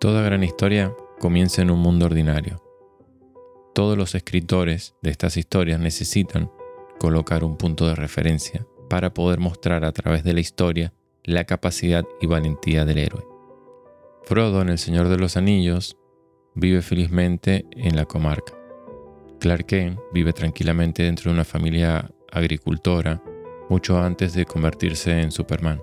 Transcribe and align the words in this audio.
Toda 0.00 0.22
gran 0.22 0.44
historia 0.44 0.94
comienza 1.18 1.60
en 1.60 1.72
un 1.72 1.80
mundo 1.80 2.06
ordinario. 2.06 2.62
Todos 3.74 3.98
los 3.98 4.14
escritores 4.14 4.94
de 5.02 5.10
estas 5.10 5.36
historias 5.36 5.80
necesitan 5.80 6.52
colocar 7.00 7.42
un 7.42 7.56
punto 7.56 7.84
de 7.88 7.96
referencia 7.96 8.64
para 8.88 9.12
poder 9.12 9.40
mostrar 9.40 9.84
a 9.84 9.90
través 9.90 10.22
de 10.22 10.34
la 10.34 10.40
historia 10.40 10.92
la 11.24 11.44
capacidad 11.44 12.04
y 12.20 12.26
valentía 12.26 12.84
del 12.84 12.98
héroe. 12.98 13.26
Frodo 14.22 14.62
en 14.62 14.68
El 14.68 14.78
Señor 14.78 15.08
de 15.08 15.18
los 15.18 15.36
Anillos 15.36 15.96
vive 16.54 16.80
felizmente 16.80 17.66
en 17.72 17.96
la 17.96 18.04
comarca. 18.04 18.54
Clark 19.40 19.66
Kent 19.66 19.98
vive 20.12 20.32
tranquilamente 20.32 21.02
dentro 21.02 21.30
de 21.30 21.34
una 21.34 21.44
familia 21.44 22.08
agricultora 22.30 23.20
mucho 23.68 23.98
antes 23.98 24.32
de 24.34 24.46
convertirse 24.46 25.20
en 25.20 25.32
Superman. 25.32 25.82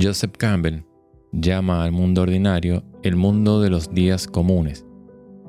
Joseph 0.00 0.38
Campbell 0.38 0.84
llama 1.32 1.84
al 1.84 1.92
mundo 1.92 2.22
ordinario 2.22 2.82
el 3.02 3.16
mundo 3.16 3.60
de 3.60 3.70
los 3.70 3.92
días 3.92 4.26
comunes. 4.26 4.86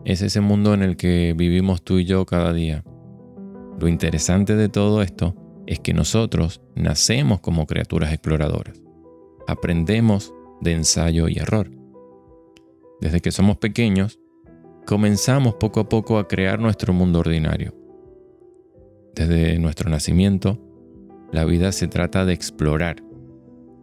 Es 0.05 0.21
ese 0.21 0.41
mundo 0.41 0.73
en 0.73 0.84
el 0.84 0.98
que 0.98 1.34
vivimos 1.38 1.84
tú 1.84 1.99
y 1.99 2.05
yo 2.05 2.26
cada 2.26 2.52
día. 2.52 2.84
Lo 3.79 3.88
interesante 3.88 4.55
de 4.55 4.70
todo 4.70 5.02
esto 5.02 5.35
es 5.66 5.79
que 5.79 5.93
nosotros 5.93 6.62
nacemos 6.76 7.39
como 7.39 7.66
criaturas 7.67 8.12
exploradoras. 8.12 8.81
Aprendemos 9.48 10.34
de 10.62 10.73
ensayo 10.73 11.27
y 11.27 11.38
error. 11.38 11.70
Desde 13.02 13.21
que 13.21 13.31
somos 13.31 13.57
pequeños, 13.57 14.20
comenzamos 14.85 15.55
poco 15.55 15.81
a 15.81 15.90
poco 15.90 16.17
a 16.17 16.27
crear 16.27 16.59
nuestro 16.59 16.93
mundo 16.93 17.20
ordinario. 17.20 17.73
Desde 19.15 19.59
nuestro 19.59 19.90
nacimiento, 19.90 20.59
la 21.31 21.45
vida 21.45 21.71
se 21.71 21.88
trata 21.88 22.26
de 22.26 22.34
explorar. 22.34 23.04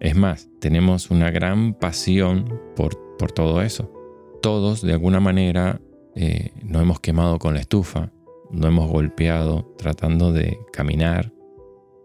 Es 0.00 0.16
más, 0.16 0.48
tenemos 0.60 1.10
una 1.10 1.30
gran 1.30 1.74
pasión 1.74 2.60
por, 2.74 3.09
por 3.20 3.32
todo 3.32 3.60
eso. 3.60 3.92
Todos, 4.40 4.80
de 4.80 4.94
alguna 4.94 5.20
manera, 5.20 5.78
eh, 6.16 6.52
nos 6.64 6.80
hemos 6.80 7.00
quemado 7.00 7.38
con 7.38 7.52
la 7.52 7.60
estufa, 7.60 8.10
nos 8.50 8.66
hemos 8.66 8.90
golpeado 8.90 9.74
tratando 9.76 10.32
de 10.32 10.58
caminar 10.72 11.30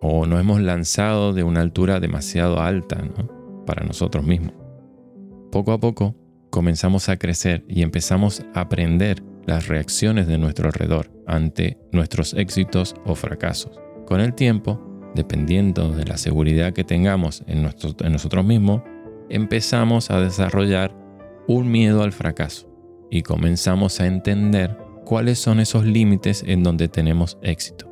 o 0.01 0.25
nos 0.25 0.41
hemos 0.41 0.59
lanzado 0.59 1.31
de 1.31 1.43
una 1.43 1.61
altura 1.61 2.01
demasiado 2.01 2.59
alta 2.59 3.01
para 3.65 3.85
nosotros 3.85 4.25
mismos. 4.25 4.53
Poco 5.53 5.71
a 5.71 5.79
poco 5.79 6.15
comenzamos 6.49 7.07
a 7.07 7.15
crecer 7.15 7.63
y 7.69 7.81
empezamos 7.81 8.43
a 8.53 8.61
aprender 8.61 9.23
las 9.45 9.69
reacciones 9.69 10.27
de 10.27 10.37
nuestro 10.37 10.67
alrededor 10.67 11.11
ante 11.27 11.77
nuestros 11.93 12.33
éxitos 12.33 12.93
o 13.05 13.15
fracasos. 13.15 13.79
Con 14.05 14.19
el 14.19 14.33
tiempo, 14.33 14.81
dependiendo 15.15 15.91
de 15.91 16.03
la 16.03 16.17
seguridad 16.17 16.73
que 16.73 16.83
tengamos 16.83 17.41
en, 17.47 17.59
en 17.59 18.11
nosotros 18.11 18.45
mismos, 18.45 18.81
empezamos 19.29 20.11
a 20.11 20.19
desarrollar 20.19 21.04
un 21.47 21.71
miedo 21.71 22.03
al 22.03 22.11
fracaso 22.11 22.69
y 23.09 23.21
comenzamos 23.21 23.99
a 23.99 24.07
entender 24.07 24.77
cuáles 25.05 25.39
son 25.39 25.59
esos 25.59 25.85
límites 25.85 26.43
en 26.47 26.63
donde 26.63 26.87
tenemos 26.87 27.37
éxito. 27.41 27.91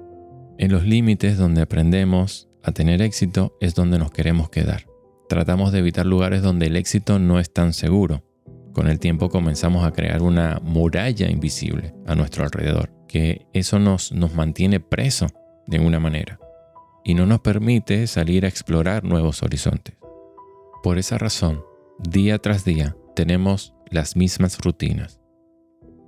En 0.58 0.72
los 0.72 0.84
límites 0.84 1.38
donde 1.38 1.62
aprendemos 1.62 2.50
a 2.64 2.72
tener 2.72 3.02
éxito 3.02 3.56
es 3.60 3.76
donde 3.76 3.98
nos 4.00 4.12
queremos 4.12 4.50
quedar. 4.50 4.88
Tratamos 5.30 5.72
de 5.72 5.80
evitar 5.80 6.06
lugares 6.06 6.42
donde 6.42 6.68
el 6.68 6.76
éxito 6.76 7.20
no 7.20 7.40
es 7.40 7.52
tan 7.52 7.74
seguro 7.74 8.24
con 8.74 8.88
el 8.88 9.00
tiempo 9.00 9.30
comenzamos 9.30 9.86
a 9.86 9.92
crear 9.92 10.24
una 10.24 10.60
muralla 10.64 11.30
invisible 11.30 11.94
a 12.08 12.16
nuestro 12.16 12.44
alrededor, 12.44 12.90
que 13.08 13.46
eso 13.54 13.78
nos, 13.78 14.12
nos 14.12 14.34
mantiene 14.34 14.80
preso 14.80 15.28
de 15.68 15.78
alguna 15.78 16.00
manera 16.00 16.40
y 17.04 17.14
no 17.14 17.28
nos 17.28 17.42
permite 17.42 18.08
salir 18.08 18.46
a 18.46 18.48
explorar 18.48 19.04
nuevos 19.04 19.44
horizontes. 19.44 19.96
Por 20.82 20.98
esa 20.98 21.20
razón, 21.20 21.64
día 22.00 22.40
tras 22.40 22.66
día 22.66 22.96
tenemos 23.16 23.74
las 23.90 24.16
mismas 24.16 24.60
rutinas. 24.60 25.20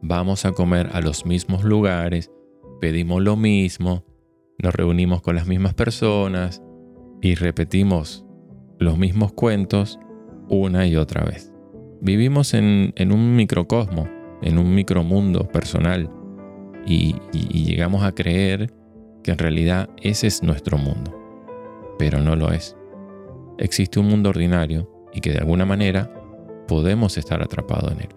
Vamos 0.02 0.46
a 0.46 0.52
comer 0.52 0.90
a 0.94 1.02
los 1.02 1.26
mismos 1.26 1.64
lugares, 1.64 2.32
pedimos 2.80 3.22
lo 3.22 3.36
mismo, 3.36 4.06
nos 4.58 4.74
reunimos 4.74 5.22
con 5.22 5.36
las 5.36 5.48
mismas 5.48 5.74
personas 5.74 6.62
y 7.22 7.36
repetimos 7.36 8.26
los 8.80 8.98
mismos 8.98 9.34
cuentos 9.34 10.00
una 10.50 10.88
y 10.88 10.96
otra 10.96 11.24
vez. 11.24 11.52
Vivimos 12.02 12.54
en, 12.54 12.94
un 13.12 13.36
microcosmo, 13.36 14.08
en 14.42 14.58
un 14.58 14.76
micromundo 14.76 15.48
personal 15.48 16.10
y, 16.86 17.16
llegamos 17.32 18.04
a 18.04 18.14
creer 18.14 18.72
que 19.24 19.32
en 19.32 19.38
realidad 19.38 19.90
ese 20.02 20.28
es 20.28 20.44
nuestro 20.44 20.78
mundo. 20.78 21.18
Pero 21.98 22.20
no 22.20 22.36
lo 22.36 22.52
es. 22.52 22.76
Existe 23.58 24.00
un 24.00 24.08
mundo 24.08 24.30
ordinario 24.30 24.92
y 25.14 25.22
que 25.22 25.32
de 25.32 25.40
alguna 25.40 25.66
manera 25.66 26.12
podemos 26.68 27.18
estar 27.18 27.42
atrapados 27.42 27.92
en 27.92 28.02
él. 28.02 28.10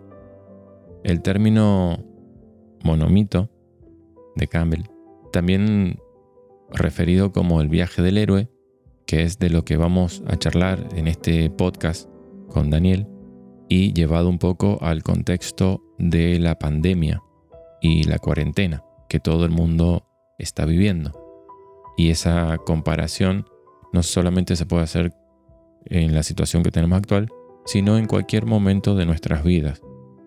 El 1.04 1.22
término 1.22 2.04
monomito 2.82 3.50
de 4.36 4.46
Campbell, 4.46 4.84
también 5.32 5.98
referido 6.70 7.32
como 7.32 7.60
el 7.60 7.68
viaje 7.68 8.02
del 8.02 8.18
héroe, 8.18 8.48
que 9.06 9.22
es 9.22 9.38
de 9.38 9.50
lo 9.50 9.64
que 9.64 9.76
vamos 9.76 10.22
a 10.26 10.36
charlar 10.36 10.86
en 10.94 11.08
este 11.08 11.50
podcast 11.50 12.08
con 12.48 12.70
Daniel, 12.70 13.06
y 13.68 13.92
llevado 13.92 14.28
un 14.28 14.38
poco 14.38 14.78
al 14.80 15.02
contexto 15.02 15.82
de 15.98 16.38
la 16.38 16.58
pandemia 16.58 17.22
y 17.80 18.04
la 18.04 18.18
cuarentena 18.18 18.82
que 19.08 19.20
todo 19.20 19.44
el 19.44 19.50
mundo 19.50 20.06
está 20.38 20.64
viviendo. 20.64 21.12
Y 21.96 22.10
esa 22.10 22.58
comparación 22.58 23.46
no 23.92 24.02
solamente 24.02 24.56
se 24.56 24.66
puede 24.66 24.84
hacer 24.84 25.12
en 25.86 26.14
la 26.14 26.22
situación 26.22 26.62
que 26.62 26.70
tenemos 26.70 26.98
actual, 26.98 27.28
sino 27.68 27.98
en 27.98 28.06
cualquier 28.06 28.46
momento 28.46 28.94
de 28.94 29.04
nuestras 29.04 29.44
vidas, 29.44 29.82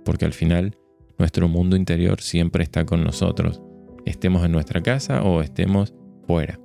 porque 0.05 0.25
al 0.25 0.33
final 0.33 0.77
nuestro 1.17 1.47
mundo 1.47 1.75
interior 1.75 2.21
siempre 2.21 2.63
está 2.63 2.85
con 2.85 3.03
nosotros, 3.03 3.63
estemos 4.05 4.45
en 4.45 4.51
nuestra 4.51 4.83
casa 4.83 5.23
o 5.23 5.41
estemos 5.41 5.91
fuera. 6.27 6.59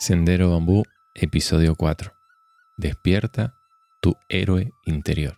Sendero 0.00 0.50
Bambú, 0.50 0.84
episodio 1.14 1.74
4. 1.74 2.10
Despierta 2.78 3.54
tu 4.00 4.14
héroe 4.30 4.70
interior. 4.86 5.36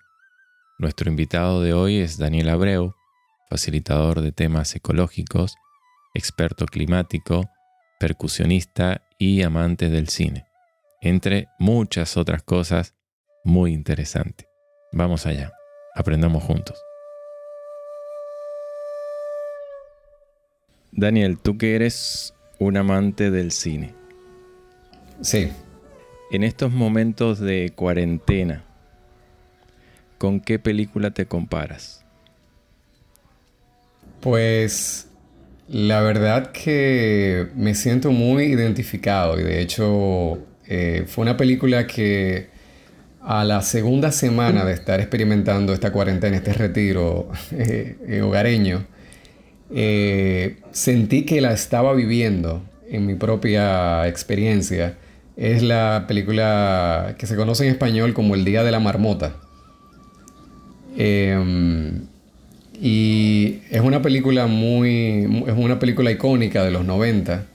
Nuestro 0.79 1.11
invitado 1.11 1.63
de 1.63 1.73
hoy 1.73 1.97
es 1.97 2.17
Daniel 2.17 2.51
Abreu, 2.51 2.95
facilitador 3.51 4.21
de 4.21 4.31
temas 4.31 4.73
ecológicos, 4.77 5.57
experto 6.17 6.67
climático, 6.67 7.51
percusionista 7.99 9.03
y 9.19 9.43
amante 9.43 9.89
del 9.89 10.09
cine, 10.09 10.47
entre 11.01 11.49
muchas 11.59 12.17
otras 12.17 12.43
cosas 12.43 12.95
muy 13.45 13.73
interesantes. 13.73 14.49
Vamos 14.93 15.27
allá, 15.27 15.53
aprendamos 15.95 16.43
juntos. 16.43 16.83
Daniel, 20.93 21.39
tú 21.39 21.59
que 21.59 21.77
eres 21.77 22.35
un 22.59 22.77
amante 22.79 23.31
del 23.31 23.53
cine, 23.53 23.95
Sí. 25.21 25.51
En 26.31 26.43
estos 26.43 26.73
momentos 26.73 27.39
de 27.39 27.73
cuarentena, 27.75 28.65
¿con 30.19 30.41
qué 30.41 30.59
película 30.59 31.11
te 31.11 31.27
comparas? 31.27 32.05
Pues 34.21 35.09
la 35.69 36.01
verdad 36.01 36.53
que 36.53 37.49
me 37.57 37.75
siento 37.75 38.13
muy 38.13 38.45
identificado 38.45 39.39
y 39.39 39.43
de 39.43 39.61
hecho 39.61 40.39
eh, 40.67 41.05
fue 41.07 41.23
una 41.23 41.37
película 41.37 41.87
que 41.87 42.49
a 43.21 43.45
la 43.45 43.63
segunda 43.63 44.13
semana 44.13 44.65
de 44.65 44.73
estar 44.73 45.01
experimentando 45.01 45.73
esta 45.73 45.93
cuarentena, 45.93 46.37
este 46.37 46.53
retiro 46.53 47.29
eh, 47.53 48.21
hogareño, 48.23 48.87
eh, 49.75 50.59
sentí 50.71 51.25
que 51.25 51.41
la 51.41 51.53
estaba 51.53 51.93
viviendo 51.95 52.63
en 52.89 53.05
mi 53.05 53.17
propia 53.17 54.07
experiencia 54.07 54.97
es 55.37 55.63
la 55.63 56.07
película 56.09 57.15
que 57.19 57.27
se 57.27 57.37
conoce 57.37 57.67
en 57.67 57.73
español 57.73 58.15
como 58.15 58.35
El 58.35 58.45
Día 58.45 58.65
de 58.65 58.71
la 58.71 58.81
Marmota. 58.81 59.37
Em, 60.97 62.07
y 62.81 63.61
es 63.71 63.81
una 63.81 64.03
película 64.03 64.47
muy. 64.47 65.45
es 65.47 65.55
una 65.57 65.79
película 65.79 66.11
icónica 66.11 66.65
de 66.65 66.71
los 66.71 66.85
90. 66.85 67.47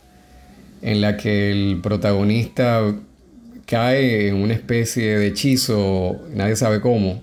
En 0.81 1.01
la 1.01 1.15
que 1.15 1.51
el 1.51 1.79
protagonista 1.81 2.95
cae 3.68 4.27
en 4.27 4.35
una 4.35 4.53
especie 4.53 5.18
de 5.19 5.27
hechizo, 5.27 6.19
nadie 6.33 6.56
sabe 6.56 6.81
cómo, 6.81 7.21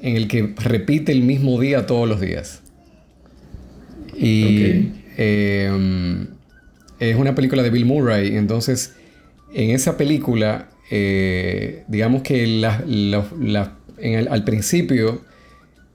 en 0.00 0.16
el 0.16 0.26
que 0.26 0.54
repite 0.56 1.12
el 1.12 1.22
mismo 1.22 1.60
día 1.60 1.86
todos 1.86 2.08
los 2.08 2.20
días. 2.20 2.62
Y 4.16 4.90
em, 5.18 6.28
es 6.98 7.14
una 7.14 7.34
película 7.34 7.62
de 7.62 7.70
Bill 7.70 7.84
Murray, 7.84 8.36
entonces 8.36 8.94
en 9.54 9.70
esa 9.70 9.96
película, 9.96 10.70
eh, 10.90 11.84
digamos 11.88 12.22
que 12.22 12.64
al 14.30 14.44
principio, 14.44 15.22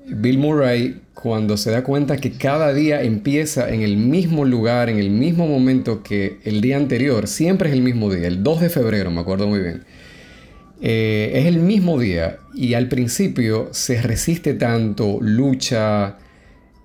Bill 0.07 0.37
Murray 0.37 1.01
cuando 1.13 1.57
se 1.57 1.71
da 1.71 1.83
cuenta 1.83 2.17
que 2.17 2.31
cada 2.31 2.73
día 2.73 3.03
empieza 3.03 3.69
en 3.69 3.81
el 3.81 3.97
mismo 3.97 4.45
lugar, 4.45 4.89
en 4.89 4.97
el 4.97 5.09
mismo 5.09 5.47
momento 5.47 6.01
que 6.03 6.39
el 6.43 6.59
día 6.61 6.77
anterior. 6.77 7.27
Siempre 7.27 7.69
es 7.69 7.75
el 7.75 7.81
mismo 7.81 8.11
día, 8.11 8.27
el 8.27 8.43
2 8.43 8.61
de 8.61 8.69
febrero, 8.69 9.11
me 9.11 9.21
acuerdo 9.21 9.47
muy 9.47 9.59
bien. 9.59 9.83
Eh, 10.81 11.31
es 11.35 11.45
el 11.45 11.59
mismo 11.59 11.99
día 11.99 12.39
y 12.53 12.73
al 12.73 12.89
principio 12.89 13.69
se 13.71 14.01
resiste 14.01 14.53
tanto, 14.55 15.19
lucha, 15.21 16.17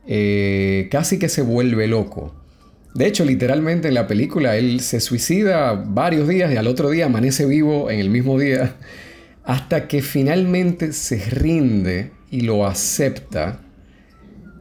eh, 0.06 0.88
casi 0.90 1.18
que 1.18 1.28
se 1.28 1.42
vuelve 1.42 1.88
loco. 1.88 2.34
De 2.94 3.06
hecho, 3.06 3.24
literalmente 3.24 3.88
en 3.88 3.94
la 3.94 4.06
película 4.06 4.56
él 4.56 4.80
se 4.80 5.00
suicida 5.00 5.72
varios 5.72 6.28
días 6.28 6.52
y 6.52 6.56
al 6.56 6.66
otro 6.68 6.90
día 6.90 7.06
amanece 7.06 7.44
vivo 7.46 7.90
en 7.90 7.98
el 7.98 8.10
mismo 8.10 8.38
día, 8.38 8.76
hasta 9.44 9.88
que 9.88 10.02
finalmente 10.02 10.92
se 10.92 11.18
rinde 11.30 12.12
y 12.30 12.42
lo 12.42 12.66
acepta 12.66 13.62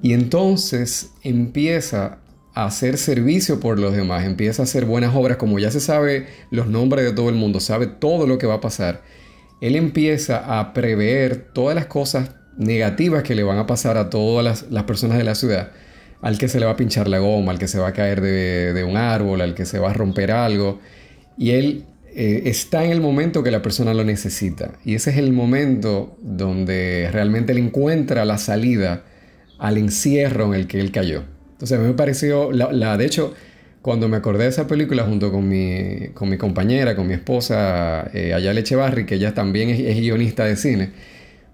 y 0.02 0.14
entonces 0.14 1.12
empieza 1.24 2.20
a 2.54 2.66
hacer 2.66 2.98
servicio 2.98 3.60
por 3.60 3.80
los 3.80 3.96
demás, 3.96 4.26
empieza 4.26 4.64
a 4.64 4.66
hacer 4.66 4.86
buenas 4.86 5.16
obras, 5.16 5.38
como 5.38 5.60
ya 5.60 5.72
se 5.72 5.80
sabe 5.80 6.28
los 6.52 6.68
nombres 6.68 7.06
de 7.06 7.14
todo 7.14 7.30
el 7.30 7.36
mundo, 7.36 7.60
sabe 7.60 7.88
todo 7.88 8.26
lo 8.26 8.38
que 8.38 8.48
va 8.48 8.56
a 8.56 8.62
pasar 8.62 9.02
él 9.62 9.76
empieza 9.76 10.60
a 10.60 10.74
prever 10.74 11.36
todas 11.54 11.76
las 11.76 11.88
cosas 11.88 12.32
negativas 12.58 13.24
que 13.24 13.36
le 13.36 13.44
van 13.44 13.58
a 13.58 13.68
pasar 13.68 13.98
a 13.98 14.10
todas 14.10 14.66
las, 14.70 14.84
personas 14.84 15.18
de 15.18 15.24
la 15.24 15.36
ciudad. 15.36 15.72
Al 16.22 16.38
que 16.38 16.48
se 16.48 16.60
le 16.60 16.66
va 16.66 16.74
a 16.74 16.76
pinchar 16.76 17.08
la 17.08 17.20
goma, 17.20 17.52
al 17.52 17.60
que 17.60 17.68
se 17.68 17.80
va 17.80 17.90
a 17.90 17.94
caer 17.94 18.22
de, 18.22 18.84
un 18.84 18.98
árbol, 18.98 19.42
al 19.42 19.54
que 19.54 19.66
se 19.66 19.80
va 19.80 19.92
a 19.92 19.94
romper 19.94 20.32
algo. 20.32 20.80
Y 21.38 21.52
él 21.52 21.86
eh, 22.16 22.44
está 22.46 22.84
en 22.84 22.92
el 22.92 23.02
momento 23.02 23.44
que 23.44 23.52
la 23.52 23.62
persona 23.62 23.94
lo 23.94 24.04
necesita. 24.04 24.72
Y 24.84 24.96
ese 24.96 25.12
es 25.12 25.18
el 25.18 25.32
momento 25.34 26.18
donde 26.22 27.10
realmente 27.12 27.52
él 27.52 27.60
encuentra 27.60 28.26
la 28.26 28.38
salida 28.38 29.04
al 29.60 29.78
encierro 29.78 30.46
en 30.48 30.54
el 30.54 30.68
que 30.68 30.80
él 30.80 30.92
cayó. 30.92 31.24
Entonces 31.54 31.78
a 31.78 31.82
mí 31.82 31.88
me 31.88 31.94
pareció, 31.94 32.52
la 32.52 32.98
de 32.98 33.06
hecho, 33.06 33.34
cuando 33.88 34.10
me 34.10 34.18
acordé 34.18 34.44
de 34.44 34.50
esa 34.50 34.68
película 34.68 35.04
junto 35.04 35.32
con 35.32 35.48
mi, 35.48 36.10
con 36.14 36.28
mi 36.28 36.38
compañera, 36.38 36.94
con 36.94 37.08
mi 37.08 37.14
esposa 37.14 38.10
eh, 38.14 38.34
Ayala 38.34 38.60
Echevarri, 38.60 39.06
que 39.06 39.16
ella 39.16 39.34
también 39.34 39.70
es, 39.70 39.96
guionista 39.96 40.44
de 40.44 40.58
cine, 40.58 40.90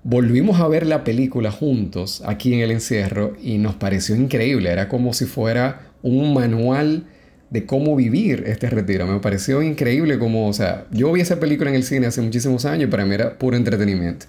volvimos 0.03 0.59
a 0.59 0.67
ver 0.67 0.87
la 0.87 1.03
película 1.03 1.51
juntos 1.51 2.23
aquí 2.25 2.55
en 2.55 2.61
el 2.61 2.71
encierro 2.71 3.37
y 3.39 3.59
nos 3.59 3.75
pareció 3.75 4.15
increíble. 4.15 4.71
Era 4.71 4.89
como 4.89 5.13
si 5.13 5.25
fuera 5.25 5.91
un 6.01 6.33
manual 6.33 7.03
de 7.51 7.67
cómo 7.67 7.95
vivir 7.95 8.45
este 8.47 8.67
retiro. 8.67 9.05
Me 9.05 9.19
pareció 9.19 9.61
increíble 9.61 10.17
como, 10.17 10.47
o 10.47 10.53
sea, 10.53 10.87
yo 10.89 11.11
vi 11.11 11.21
esa 11.21 11.39
película 11.39 11.69
en 11.69 11.75
el 11.75 11.83
cine 11.83 12.07
hace 12.07 12.21
muchísimos 12.21 12.65
años 12.65 12.87
y 12.87 12.91
para 12.91 13.05
mí 13.05 13.13
era 13.13 13.37
puro 13.37 13.55
entretenimiento. 13.57 14.25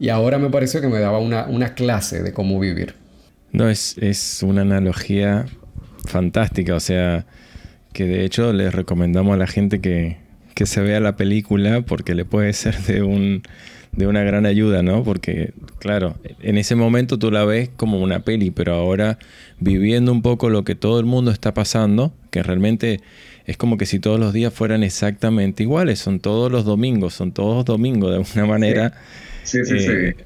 Y 0.00 0.08
ahora 0.08 0.38
me 0.38 0.50
pareció 0.50 0.80
que 0.80 0.88
me 0.88 0.98
daba 0.98 1.20
una, 1.20 1.46
una 1.46 1.74
clase 1.74 2.24
de 2.24 2.32
cómo 2.32 2.58
vivir. 2.58 3.05
No, 3.52 3.68
es, 3.68 3.96
es 3.98 4.42
una 4.42 4.62
analogía 4.62 5.46
fantástica, 6.06 6.74
o 6.74 6.80
sea, 6.80 7.26
que 7.92 8.04
de 8.04 8.24
hecho 8.24 8.52
les 8.52 8.74
recomendamos 8.74 9.34
a 9.34 9.38
la 9.38 9.46
gente 9.46 9.80
que, 9.80 10.18
se 10.64 10.80
vea 10.80 11.00
la 11.00 11.16
película 11.16 11.82
porque 11.82 12.14
le 12.14 12.24
puede 12.24 12.52
ser 12.52 12.78
de, 12.82 13.02
un, 13.02 13.42
de 13.92 14.06
una 14.06 14.22
gran 14.22 14.46
ayuda, 14.46 14.82
¿no? 14.82 15.02
Porque, 15.04 15.52
claro, 15.78 16.16
en 16.40 16.58
ese 16.58 16.76
momento 16.76 17.18
tú 17.18 17.30
la 17.30 17.44
ves 17.44 17.70
como 17.76 18.00
una 18.00 18.20
peli, 18.20 18.50
pero 18.50 18.74
ahora 18.74 19.18
viviendo 19.58 20.12
un 20.12 20.22
poco 20.22 20.50
lo 20.50 20.64
que 20.64 20.74
todo 20.74 20.98
el 21.00 21.06
mundo 21.06 21.30
está 21.30 21.54
pasando, 21.54 22.14
que 22.30 22.42
realmente 22.42 23.00
es 23.46 23.56
como 23.56 23.76
que 23.78 23.86
si 23.86 23.98
todos 24.00 24.18
los 24.18 24.32
días 24.32 24.52
fueran 24.52 24.82
exactamente 24.82 25.62
iguales, 25.62 25.98
son 25.98 26.20
todos 26.20 26.50
los 26.50 26.64
domingos, 26.64 27.14
son 27.14 27.32
todos 27.32 27.64
domingos 27.64 28.10
de 28.10 28.16
alguna 28.16 28.46
manera. 28.46 28.92
Sí, 29.44 29.64
sí, 29.64 29.78
sí. 29.78 29.90
Eh, 29.90 30.16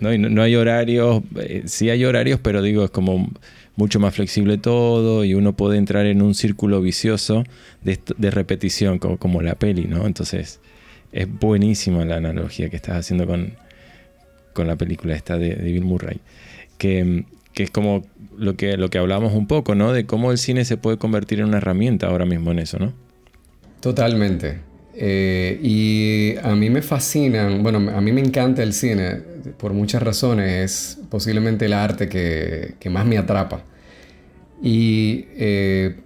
no, 0.00 0.16
no, 0.16 0.42
hay 0.42 0.56
horarios, 0.56 1.22
eh, 1.40 1.62
sí 1.66 1.90
hay 1.90 2.04
horarios, 2.04 2.40
pero 2.42 2.62
digo, 2.62 2.84
es 2.84 2.90
como 2.90 3.30
mucho 3.76 4.00
más 4.00 4.14
flexible 4.14 4.58
todo 4.58 5.24
y 5.24 5.34
uno 5.34 5.54
puede 5.54 5.78
entrar 5.78 6.06
en 6.06 6.22
un 6.22 6.34
círculo 6.34 6.80
vicioso 6.80 7.44
de, 7.82 8.30
repetición, 8.30 8.98
como, 8.98 9.42
la 9.42 9.54
peli, 9.54 9.84
¿no? 9.84 10.06
Entonces, 10.06 10.60
es 11.12 11.28
buenísima 11.28 12.04
la 12.04 12.16
analogía 12.16 12.68
que 12.68 12.76
estás 12.76 12.96
haciendo 12.96 13.26
con, 13.26 13.54
la 14.66 14.76
película 14.76 15.14
esta 15.14 15.36
de, 15.36 15.54
Bill 15.54 15.84
Murray. 15.84 16.20
Que, 16.78 17.24
es 17.54 17.70
como 17.70 18.04
lo 18.36 18.56
que, 18.56 18.76
lo 18.76 18.90
que 18.90 18.98
hablamos 18.98 19.32
un 19.32 19.46
poco, 19.46 19.74
¿no? 19.74 19.92
De 19.92 20.04
cómo 20.04 20.32
el 20.32 20.38
cine 20.38 20.64
se 20.64 20.76
puede 20.76 20.98
convertir 20.98 21.40
en 21.40 21.46
una 21.46 21.58
herramienta 21.58 22.08
ahora 22.08 22.26
mismo 22.26 22.52
en 22.52 22.58
eso, 22.58 22.78
¿no? 22.78 22.92
Totalmente. 23.80 24.60
Eh, 24.98 25.60
y 25.62 26.36
a 26.42 26.54
mí 26.54 26.70
me 26.70 26.80
fascinan, 26.80 27.62
bueno, 27.62 27.90
a 27.94 28.00
mí 28.00 28.12
me 28.12 28.22
encanta 28.22 28.62
el 28.62 28.72
cine 28.72 29.20
por 29.58 29.74
muchas 29.74 30.02
razones, 30.02 30.96
es 30.96 30.98
posiblemente 31.10 31.66
el 31.66 31.74
arte 31.74 32.08
que, 32.08 32.90
más 32.90 33.04
me 33.04 33.18
atrapa. 33.18 33.62
Y 34.62 35.26
eh, 35.36 35.96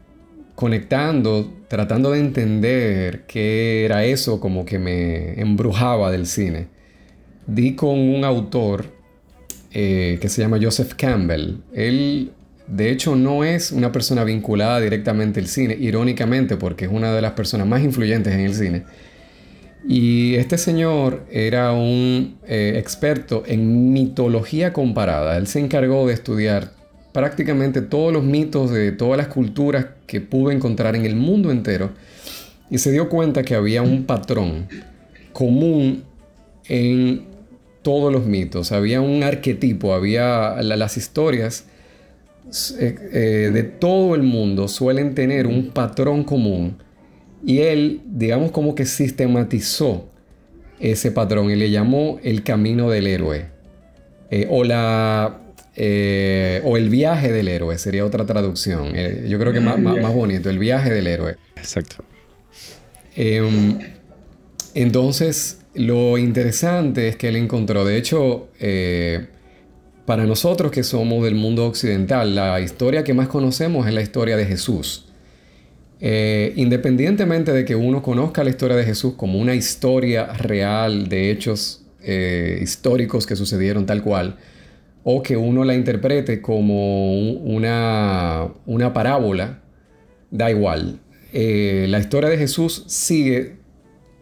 conectando, 0.56 1.52
tratando 1.68 2.10
de 2.10 2.18
entender 2.18 3.26
qué 3.28 3.84
era 3.84 4.04
eso 4.04 4.40
como 4.40 4.64
que 4.64 4.80
me 4.80 5.40
embrujaba 5.40 6.10
del 6.10 6.26
cine, 6.26 6.66
di 7.46 7.76
con 7.76 7.96
un 7.96 8.24
autor 8.24 8.86
eh, 9.72 10.18
que 10.20 10.28
se 10.28 10.42
llama 10.42 10.58
Joseph 10.60 10.94
Campbell. 10.94 11.58
Él 11.72 12.32
de 12.70 12.90
hecho, 12.90 13.16
no 13.16 13.42
es 13.42 13.72
una 13.72 13.90
persona 13.90 14.22
vinculada 14.22 14.80
directamente 14.80 15.40
al 15.40 15.48
cine, 15.48 15.76
irónicamente, 15.78 16.56
porque 16.56 16.84
es 16.84 16.90
una 16.90 17.12
de 17.12 17.20
las 17.20 17.32
personas 17.32 17.66
más 17.66 17.82
influyentes 17.82 18.32
en 18.32 18.40
el 18.40 18.54
cine. 18.54 18.84
Y 19.88 20.36
este 20.36 20.56
señor 20.56 21.24
era 21.32 21.72
un 21.72 22.38
eh, 22.46 22.74
experto 22.76 23.42
en 23.46 23.92
mitología 23.92 24.72
comparada. 24.72 25.36
Él 25.36 25.48
se 25.48 25.58
encargó 25.58 26.06
de 26.06 26.14
estudiar 26.14 26.72
prácticamente 27.12 27.82
todos 27.82 28.12
los 28.12 28.22
mitos 28.22 28.70
de 28.70 28.92
todas 28.92 29.16
las 29.16 29.26
culturas 29.26 29.86
que 30.06 30.20
pudo 30.20 30.52
encontrar 30.52 30.94
en 30.94 31.06
el 31.06 31.16
mundo 31.16 31.50
entero 31.50 31.90
y 32.70 32.78
se 32.78 32.92
dio 32.92 33.08
cuenta 33.08 33.42
que 33.42 33.56
había 33.56 33.82
un 33.82 34.04
patrón 34.04 34.68
común 35.32 36.04
en 36.68 37.24
todos 37.82 38.12
los 38.12 38.26
mitos. 38.26 38.70
Había 38.70 39.00
un 39.00 39.24
arquetipo, 39.24 39.92
había 39.92 40.62
las 40.62 40.96
historias 40.96 41.64
eh, 42.78 42.96
eh, 43.12 43.50
de 43.52 43.62
todo 43.62 44.16
el 44.16 44.22
mundo 44.22 44.66
suelen 44.66 45.14
tener 45.14 45.46
un 45.46 45.70
patrón 45.70 46.24
común 46.24 46.78
y 47.44 47.60
él, 47.60 48.00
digamos, 48.06 48.50
como 48.50 48.74
que 48.74 48.86
sistematizó 48.86 50.08
ese 50.80 51.12
patrón 51.12 51.50
y 51.50 51.56
le 51.56 51.70
llamó 51.70 52.18
el 52.24 52.42
camino 52.42 52.90
del 52.90 53.06
héroe 53.06 53.46
eh, 54.30 54.46
o 54.50 54.64
la 54.64 55.36
o 55.76 56.76
el 56.76 56.90
viaje 56.90 57.32
del 57.32 57.48
héroe 57.48 57.78
sería 57.78 58.04
otra 58.04 58.26
traducción. 58.26 58.92
yo 59.26 59.38
creo 59.38 59.50
que 59.50 59.60
más, 59.60 59.78
más, 59.78 60.12
bonito, 60.12 60.50
el 60.50 60.58
viaje 60.58 60.90
del 60.90 61.06
héroe. 61.06 61.36
Exacto. 61.56 62.04
Em, 63.16 63.78
entonces, 64.74 65.60
lo 65.72 66.18
interesante 66.18 67.08
es 67.08 67.16
que 67.16 67.28
él 67.28 67.36
encontró, 67.36 67.86
de 67.86 67.96
hecho, 67.96 68.48
para 70.06 70.26
nosotros 70.26 70.72
que 70.72 70.82
somos 70.82 71.24
del 71.24 71.34
mundo 71.34 71.66
occidental, 71.66 72.34
la 72.34 72.60
historia 72.60 73.04
que 73.04 73.14
más 73.14 73.28
conocemos 73.28 73.86
es 73.86 73.94
la 73.94 74.02
historia 74.02 74.36
de 74.36 74.46
Jesús. 74.46 75.06
Eh, 76.02 76.54
independientemente 76.56 77.52
de 77.52 77.64
que 77.66 77.76
uno 77.76 78.02
conozca 78.02 78.42
la 78.42 78.50
historia 78.50 78.74
de 78.74 78.84
Jesús 78.84 79.14
como 79.16 79.38
una 79.38 79.54
historia 79.54 80.32
real 80.32 81.08
de 81.08 81.30
hechos 81.30 81.84
eh, 82.02 82.58
históricos 82.62 83.26
que 83.26 83.36
sucedieron 83.36 83.84
tal 83.84 84.02
cual, 84.02 84.38
o 85.04 85.22
que 85.22 85.36
uno 85.36 85.64
la 85.64 85.74
interprete 85.74 86.40
como 86.40 87.32
una, 87.32 88.48
una 88.64 88.92
parábola, 88.92 89.60
da 90.30 90.50
igual. 90.50 91.00
Eh, 91.32 91.86
la 91.88 91.98
historia 91.98 92.30
de 92.30 92.38
Jesús 92.38 92.84
sigue 92.86 93.56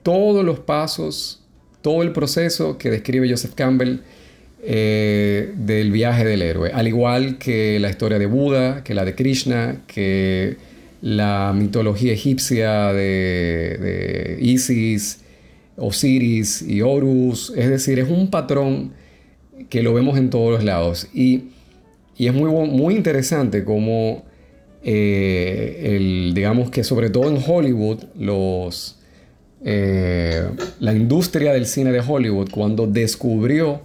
todos 0.02 0.44
los 0.44 0.58
pasos, 0.60 1.44
todo 1.80 2.02
el 2.02 2.12
proceso 2.12 2.76
que 2.76 2.90
describe 2.90 3.30
Joseph 3.30 3.54
Campbell 3.54 4.00
eh, 4.62 5.52
del 5.56 5.92
viaje 5.92 6.24
del 6.24 6.42
héroe, 6.42 6.70
al 6.72 6.88
igual 6.88 7.38
que 7.38 7.78
la 7.78 7.90
historia 7.90 8.18
de 8.18 8.26
Buda, 8.26 8.82
que 8.84 8.94
la 8.94 9.04
de 9.04 9.14
Krishna, 9.14 9.82
que 9.86 10.56
la 11.00 11.52
mitología 11.54 12.12
egipcia 12.12 12.92
de, 12.92 14.38
Isis, 14.40 15.20
Osiris 15.76 16.62
y 16.62 16.82
Horus, 16.82 17.52
es 17.56 17.68
decir, 17.68 17.98
es 17.98 18.08
un 18.08 18.30
patrón 18.30 18.92
que 19.68 19.82
lo 19.82 19.94
vemos 19.94 20.18
en 20.18 20.30
todos 20.30 20.52
los 20.52 20.64
lados. 20.64 21.08
Y, 21.14 21.44
es 22.18 22.34
muy, 22.34 22.50
muy 22.50 22.96
interesante 22.96 23.62
como 23.62 24.24
eh, 24.82 26.30
digamos 26.34 26.70
que 26.70 26.84
sobre 26.84 27.10
todo 27.10 27.28
en 27.28 27.42
Hollywood, 27.44 28.04
los, 28.18 28.98
eh, 29.64 30.48
la 30.80 30.94
industria 30.94 31.52
del 31.52 31.66
cine 31.66 31.92
de 31.92 32.00
Hollywood, 32.00 32.48
cuando 32.50 32.86
descubrió 32.86 33.82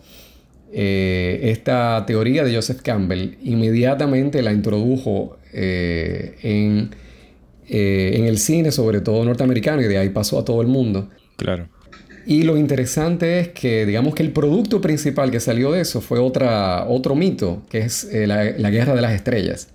eh, 0.73 1.39
esta 1.51 2.03
teoría 2.07 2.43
de 2.43 2.55
Joseph 2.55 2.81
Campbell 2.81 3.37
inmediatamente 3.43 4.41
la 4.41 4.51
introdujo 4.51 5.37
eh, 5.53 6.35
en, 6.41 6.89
eh, 7.67 8.13
en, 8.15 8.25
el 8.25 8.39
cine, 8.39 8.71
sobre 8.71 8.99
todo 9.01 9.23
norteamericano, 9.23 9.81
y 9.81 9.85
de 9.85 9.97
ahí 9.97 10.09
pasó 10.09 10.39
a 10.39 10.45
todo 10.45 10.61
el 10.61 10.67
mundo. 10.67 11.09
Claro. 11.37 11.67
Y 12.25 12.43
lo 12.43 12.57
interesante 12.57 13.39
es 13.39 13.49
que, 13.49 13.85
digamos 13.85 14.15
que 14.15 14.23
el 14.23 14.31
producto 14.31 14.79
principal 14.79 15.29
que 15.29 15.39
salió 15.39 15.71
de 15.71 15.81
eso 15.81 15.99
fue 15.99 16.19
otra, 16.19 16.85
otro 16.87 17.15
mito, 17.15 17.63
que 17.69 17.79
es 17.79 18.05
eh, 18.05 18.27
la, 18.27 18.69
Guerra 18.69 18.95
de 18.95 19.01
las 19.01 19.13
Estrellas. 19.13 19.69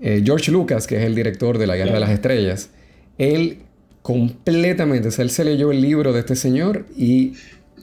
Eh, 0.00 0.22
George 0.24 0.52
Lucas, 0.52 0.86
que 0.86 0.96
es 0.96 1.04
el 1.04 1.14
director 1.14 1.56
de 1.58 1.66
la 1.66 1.76
Guerra 1.76 1.94
de 1.94 2.00
las 2.00 2.10
Estrellas, 2.10 2.70
él 3.16 3.58
completamente, 4.02 5.08
o 5.08 5.10
sea, 5.10 5.22
él 5.22 5.30
se 5.30 5.44
leyó 5.44 5.70
el 5.70 5.80
libro 5.80 6.12
de 6.12 6.20
este 6.20 6.36
señor 6.36 6.86
y 6.96 7.32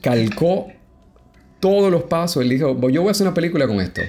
calcó 0.00 0.68
todos 1.64 1.90
los 1.90 2.02
pasos. 2.02 2.42
Él 2.42 2.50
dijo, 2.50 2.78
yo 2.90 3.00
voy 3.00 3.08
a 3.08 3.12
hacer 3.12 3.26
una 3.26 3.32
película 3.32 3.66
con 3.66 3.80
esto. 3.80 4.02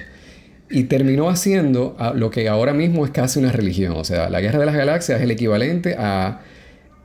Y 0.68 0.84
terminó 0.84 1.30
haciendo 1.30 1.96
lo 2.14 2.30
que 2.30 2.50
ahora 2.50 2.74
mismo 2.74 3.06
es 3.06 3.12
casi 3.12 3.38
una 3.38 3.50
religión. 3.50 3.94
O 3.96 4.04
sea, 4.04 4.28
la 4.28 4.42
Guerra 4.42 4.58
de 4.58 4.66
las 4.66 4.74
Galaxias 4.74 5.16
es 5.16 5.24
el 5.24 5.30
equivalente 5.30 5.96
a 5.98 6.42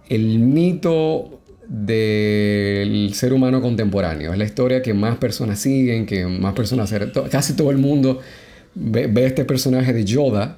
el 0.09 0.39
mito 0.39 1.39
del 1.69 3.13
ser 3.13 3.31
humano 3.31 3.61
contemporáneo. 3.61 4.33
Es 4.33 4.37
la 4.37 4.43
historia 4.43 4.81
que 4.81 4.93
más 4.93 5.15
personas 5.19 5.57
siguen, 5.57 6.05
que 6.05 6.25
más 6.25 6.53
personas... 6.53 6.93
Casi 7.31 7.53
todo 7.53 7.71
el 7.71 7.77
mundo 7.77 8.19
ve, 8.75 9.09
este 9.25 9.45
personaje 9.45 9.93
de 9.93 10.03
Yoda 10.03 10.57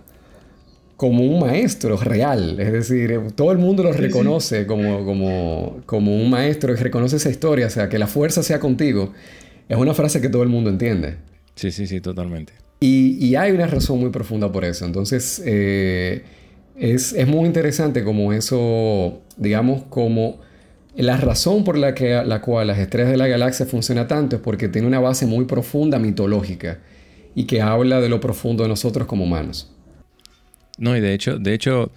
como 0.97 1.23
un 1.23 1.39
maestro 1.39 1.97
real. 1.97 2.59
Es 2.59 2.71
decir, 2.71 3.21
todo 3.35 3.51
el 3.51 3.59
mundo 3.59 3.83
lo 3.83 3.91
reconoce 3.93 4.65
Como, 4.65 5.05
como, 5.05 5.81
como 5.85 6.15
un 6.15 6.31
maestro 6.31 6.73
y 6.73 6.77
reconoce 6.77 7.17
esa 7.17 7.29
historia. 7.29 7.67
O 7.67 7.69
sea, 7.69 7.89
que 7.89 7.99
la 7.99 8.07
fuerza 8.07 8.41
sea 8.41 8.59
contigo. 8.59 9.13
Es 9.69 9.77
una 9.77 9.93
frase 9.93 10.21
que 10.21 10.29
todo 10.29 10.43
el 10.43 10.49
mundo 10.49 10.69
entiende. 10.69 11.17
Sí, 11.55 11.71
sí, 11.71 11.87
sí, 11.87 12.01
totalmente. 12.01 12.53
Y, 12.79 13.35
hay 13.35 13.51
una 13.53 13.65
razón 13.65 13.99
muy 13.99 14.09
profunda 14.09 14.51
por 14.51 14.65
eso. 14.65 14.85
Entonces, 14.85 15.41
eh, 15.45 16.23
es, 16.75 17.13
es, 17.13 17.27
muy 17.27 17.45
interesante 17.45 18.03
como 18.03 18.33
eso, 18.33 19.21
digamos, 19.37 19.83
como 19.83 20.41
la 20.95 21.17
razón 21.17 21.63
por 21.63 21.77
la, 21.77 21.95
que, 21.95 22.21
la 22.25 22.41
cual 22.41 22.67
las 22.67 22.79
estrellas 22.79 23.11
de 23.11 23.17
la 23.17 23.27
galaxia 23.27 23.65
funciona 23.65 24.07
tanto 24.07 24.35
es 24.35 24.41
porque 24.41 24.67
tiene 24.67 24.87
una 24.87 24.99
base 24.99 25.25
muy 25.25 25.45
profunda 25.45 25.97
mitológica 25.97 26.79
y 27.35 27.45
que 27.45 27.61
habla 27.61 27.99
de 28.01 28.09
lo 28.09 28.19
profundo 28.19 28.63
de 28.63 28.69
nosotros 28.69 29.07
como 29.07 29.23
humanos. 29.23 29.71
No, 30.77 30.95
y 30.95 30.99
de 30.99 31.13
hecho, 31.13 31.39
de 31.39 31.53
hecho 31.53 31.91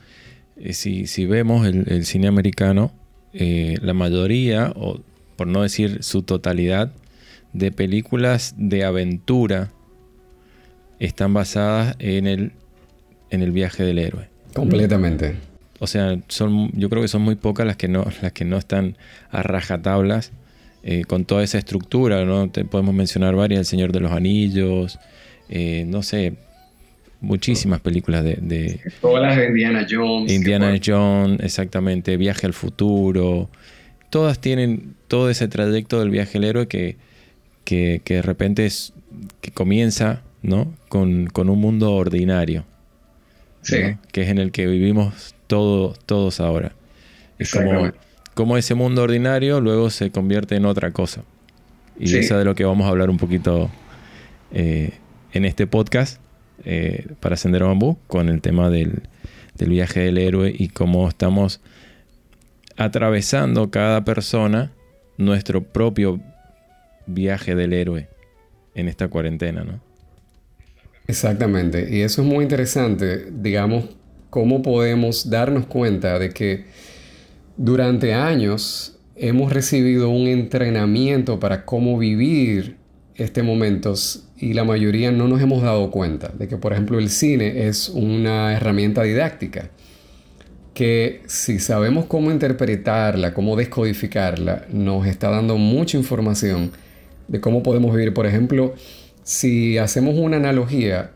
eh, 0.56 0.73
si, 0.73 1.06
si, 1.06 1.26
vemos 1.26 1.66
el, 1.66 2.04
cine 2.06 2.28
americano, 2.28 2.92
eh, 3.32 3.76
la 3.82 3.92
mayoría, 3.92 4.73
o 4.76 5.00
por 5.37 5.46
no 5.46 5.62
decir 5.62 6.02
su 6.02 6.23
totalidad, 6.23 6.92
de 7.58 7.72
películas 7.72 8.54
de 8.56 8.84
aventura 8.84 9.70
están 10.98 11.34
basadas 11.34 11.96
en 11.98 12.26
el, 12.26 12.52
en 13.30 13.42
el 13.42 13.52
viaje 13.52 13.84
del 13.84 13.98
héroe. 13.98 14.28
Completamente 14.54 15.36
o 15.78 15.86
sea, 15.86 16.18
son, 16.28 16.70
yo 16.72 16.88
creo 16.88 17.02
que 17.02 17.08
son 17.08 17.22
muy 17.22 17.34
pocas 17.34 17.66
las 17.66 17.76
que 17.76 17.88
no, 17.88 18.06
las 18.22 18.32
que 18.32 18.44
no 18.44 18.56
están 18.56 18.96
a 19.30 19.42
rajatablas 19.42 20.32
eh, 20.82 21.04
con 21.04 21.25
toda 21.25 21.42
esa 21.42 21.58
estructura, 21.58 22.25
¿no? 22.25 22.48
Te 22.48 22.64
podemos 22.64 22.94
mencionar 22.94 23.34
varias, 23.34 23.60
El 23.60 23.66
Señor 23.66 23.92
de 23.92 24.00
los 24.00 24.12
Anillos, 24.12 24.98
eh, 25.48 25.84
no 25.86 26.02
sé, 26.02 26.34
muchísimas 27.20 27.80
películas 27.80 28.25
de, 28.25 28.80
Todas 29.00 29.22
las 29.22 29.36
de 29.36 29.48
Indiana 29.48 29.86
Jones. 29.88 30.32
Indiana 30.32 30.78
Jones, 30.84 31.40
exactamente, 31.40 32.16
Viaje 32.16 32.46
al 32.46 32.52
Futuro. 32.52 33.50
Todas 34.10 34.40
tienen 34.40 34.94
todo 35.08 35.28
ese 35.28 35.48
trayecto 35.48 35.98
del 35.98 36.10
viaje 36.10 36.38
al 36.38 36.44
héroe 36.44 36.68
que, 36.68 36.96
que, 37.66 38.00
de 38.06 38.23
repente 38.23 38.64
es, 38.64 38.94
que 39.42 39.50
comienza 39.50 40.23
¿no? 40.40 40.73
con, 40.88 41.28
un 41.37 41.61
mundo 41.61 41.92
ordinario. 41.92 42.64
Sí. 43.61 43.76
Que 44.12 44.23
es 44.23 44.28
en 44.28 44.38
el 44.38 44.52
que 44.52 44.66
vivimos 44.66 45.35
todos 45.49 46.40
ahora. 46.40 46.73
Es 47.38 47.54
como, 48.35 48.56
ese 48.56 48.75
mundo 48.75 49.02
ordinario 49.02 49.61
luego 49.61 49.90
se 49.90 50.11
convierte 50.11 50.54
en 50.56 50.64
otra 50.64 50.92
cosa. 50.92 51.23
Y 51.99 52.16
eso 52.16 52.35
es 52.35 52.38
de 52.38 52.44
lo 52.44 52.54
que 52.54 52.64
vamos 52.64 52.87
a 52.87 52.90
hablar 52.90 53.11
un 53.11 53.16
poquito 53.16 53.70
eh, 54.52 54.92
en 55.32 55.44
este 55.44 55.66
podcast 55.66 56.20
eh, 56.64 57.06
para 57.20 57.37
Sendero 57.37 57.66
Bambú, 57.66 57.99
con 58.06 58.28
el 58.28 58.40
tema 58.40 58.70
del, 58.70 59.02
del 59.56 59.70
viaje 59.70 60.00
del 60.00 60.18
héroe 60.18 60.54
y 60.56 60.68
cómo 60.68 61.08
estamos 61.08 61.61
atravesando 62.76 63.70
cada 63.70 64.04
persona 64.04 64.70
nuestro 65.16 65.62
propio 65.62 66.20
viaje 67.06 67.54
del 67.54 67.72
héroe 67.72 68.08
en 68.75 68.88
esta 68.88 69.08
cuarentena, 69.08 69.64
¿no? 69.64 69.80
Exactamente, 71.06 71.88
y 71.90 72.02
eso 72.02 72.22
es 72.22 72.28
muy 72.28 72.42
interesante, 72.42 73.30
digamos, 73.30 73.84
cómo 74.30 74.60
podemos 74.62 75.30
darnos 75.30 75.66
cuenta 75.66 76.18
de 76.18 76.30
que 76.30 76.64
durante 77.56 78.12
años 78.12 78.98
hemos 79.14 79.52
recibido 79.52 80.10
un 80.10 80.26
entrenamiento 80.26 81.40
para 81.40 81.64
cómo 81.64 81.96
vivir 81.96 82.76
este 83.14 83.42
momento 83.42 83.94
y 84.36 84.52
la 84.52 84.64
mayoría 84.64 85.10
no 85.10 85.26
nos 85.26 85.40
hemos 85.40 85.62
dado 85.62 85.90
cuenta 85.90 86.28
de 86.36 86.48
que, 86.48 86.58
por 86.58 86.72
ejemplo, 86.72 86.98
el 86.98 87.08
cine 87.08 87.66
es 87.66 87.88
una 87.88 88.52
herramienta 88.52 89.02
didáctica 89.02 89.70
que 90.75 91.22
si 91.26 91.58
sabemos 91.58 92.04
cómo 92.04 92.30
interpretarla, 92.30 93.32
cómo 93.32 93.56
descodificarla, 93.56 94.66
nos 94.70 95.06
está 95.06 95.30
dando 95.30 95.56
mucha 95.56 95.96
información 95.96 96.72
de 97.28 97.40
cómo 97.40 97.62
podemos 97.62 97.95
vivir. 97.95 98.12
Por 98.14 98.26
ejemplo, 98.26 98.75
si 99.23 99.78
hacemos 99.78 100.14
una 100.16 100.37
analogía 100.37 101.12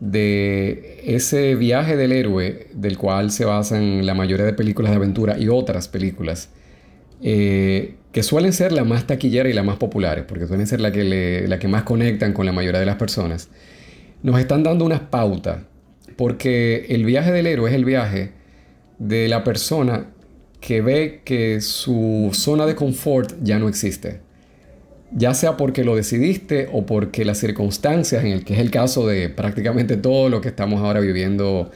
de 0.00 1.00
ese 1.04 1.54
viaje 1.54 1.96
del 1.96 2.12
héroe, 2.12 2.68
del 2.74 2.98
cual 2.98 3.30
se 3.30 3.44
basan 3.44 4.06
la 4.06 4.14
mayoría 4.14 4.44
de 4.44 4.52
películas 4.52 4.92
de 4.92 4.96
aventura 4.96 5.38
y 5.38 5.48
otras 5.48 5.88
películas, 5.88 6.50
eh, 7.22 7.94
que 8.12 8.22
suelen 8.22 8.52
ser 8.52 8.72
las 8.72 8.86
más 8.86 9.06
taquilleras 9.06 9.50
y 9.50 9.54
las 9.54 9.64
más 9.64 9.76
populares, 9.76 10.24
porque 10.26 10.46
suelen 10.46 10.66
ser 10.66 10.80
las 10.80 10.92
que, 10.92 11.44
la 11.46 11.58
que 11.58 11.68
más 11.68 11.82
conectan 11.84 12.32
con 12.32 12.46
la 12.46 12.52
mayoría 12.52 12.80
de 12.80 12.86
las 12.86 12.96
personas, 12.96 13.48
nos 14.22 14.38
están 14.40 14.62
dando 14.62 14.84
unas 14.84 15.00
pautas, 15.00 15.58
porque 16.16 16.86
el 16.88 17.04
viaje 17.04 17.32
del 17.32 17.46
héroe 17.46 17.70
es 17.70 17.76
el 17.76 17.84
viaje 17.84 18.32
de 18.98 19.28
la 19.28 19.42
persona 19.44 20.10
que 20.60 20.80
ve 20.80 21.20
que 21.24 21.60
su 21.60 22.30
zona 22.32 22.66
de 22.66 22.74
confort 22.74 23.34
ya 23.42 23.58
no 23.58 23.68
existe 23.68 24.23
ya 25.14 25.32
sea 25.32 25.56
porque 25.56 25.84
lo 25.84 25.96
decidiste 25.96 26.68
o 26.72 26.84
porque 26.84 27.24
las 27.24 27.38
circunstancias, 27.38 28.24
en 28.24 28.32
el 28.32 28.44
que 28.44 28.54
es 28.54 28.60
el 28.60 28.70
caso 28.70 29.06
de 29.06 29.30
prácticamente 29.30 29.96
todo 29.96 30.28
lo 30.28 30.40
que 30.40 30.48
estamos 30.48 30.80
ahora 30.82 31.00
viviendo, 31.00 31.70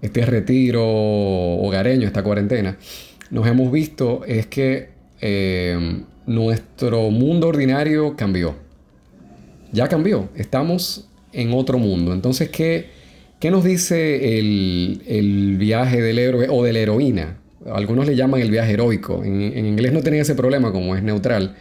este 0.00 0.24
retiro 0.24 0.82
hogareño, 0.84 2.06
esta 2.06 2.22
cuarentena, 2.22 2.78
nos 3.30 3.46
hemos 3.46 3.72
visto 3.72 4.22
es 4.26 4.46
que 4.46 4.90
eh, 5.20 6.02
nuestro 6.26 7.10
mundo 7.10 7.48
ordinario 7.48 8.16
cambió. 8.16 8.54
Ya 9.72 9.88
cambió, 9.88 10.28
estamos 10.36 11.08
en 11.32 11.52
otro 11.52 11.78
mundo. 11.78 12.12
Entonces, 12.12 12.48
¿qué, 12.48 12.86
qué 13.40 13.50
nos 13.50 13.64
dice 13.64 14.38
el, 14.38 15.56
viaje 15.58 16.00
del 16.00 16.18
héroe 16.18 16.46
o 16.48 16.62
de 16.62 16.72
la 16.72 16.78
heroína? 16.78 17.38
Algunos 17.72 18.06
le 18.06 18.14
llaman 18.14 18.40
el 18.40 18.50
viaje 18.50 18.72
heroico. 18.72 19.24
En, 19.24 19.66
inglés 19.66 19.92
no 19.92 20.02
tenía 20.02 20.22
ese 20.22 20.34
problema 20.34 20.70
como 20.70 20.94
es 20.94 21.02
neutral. 21.02 21.56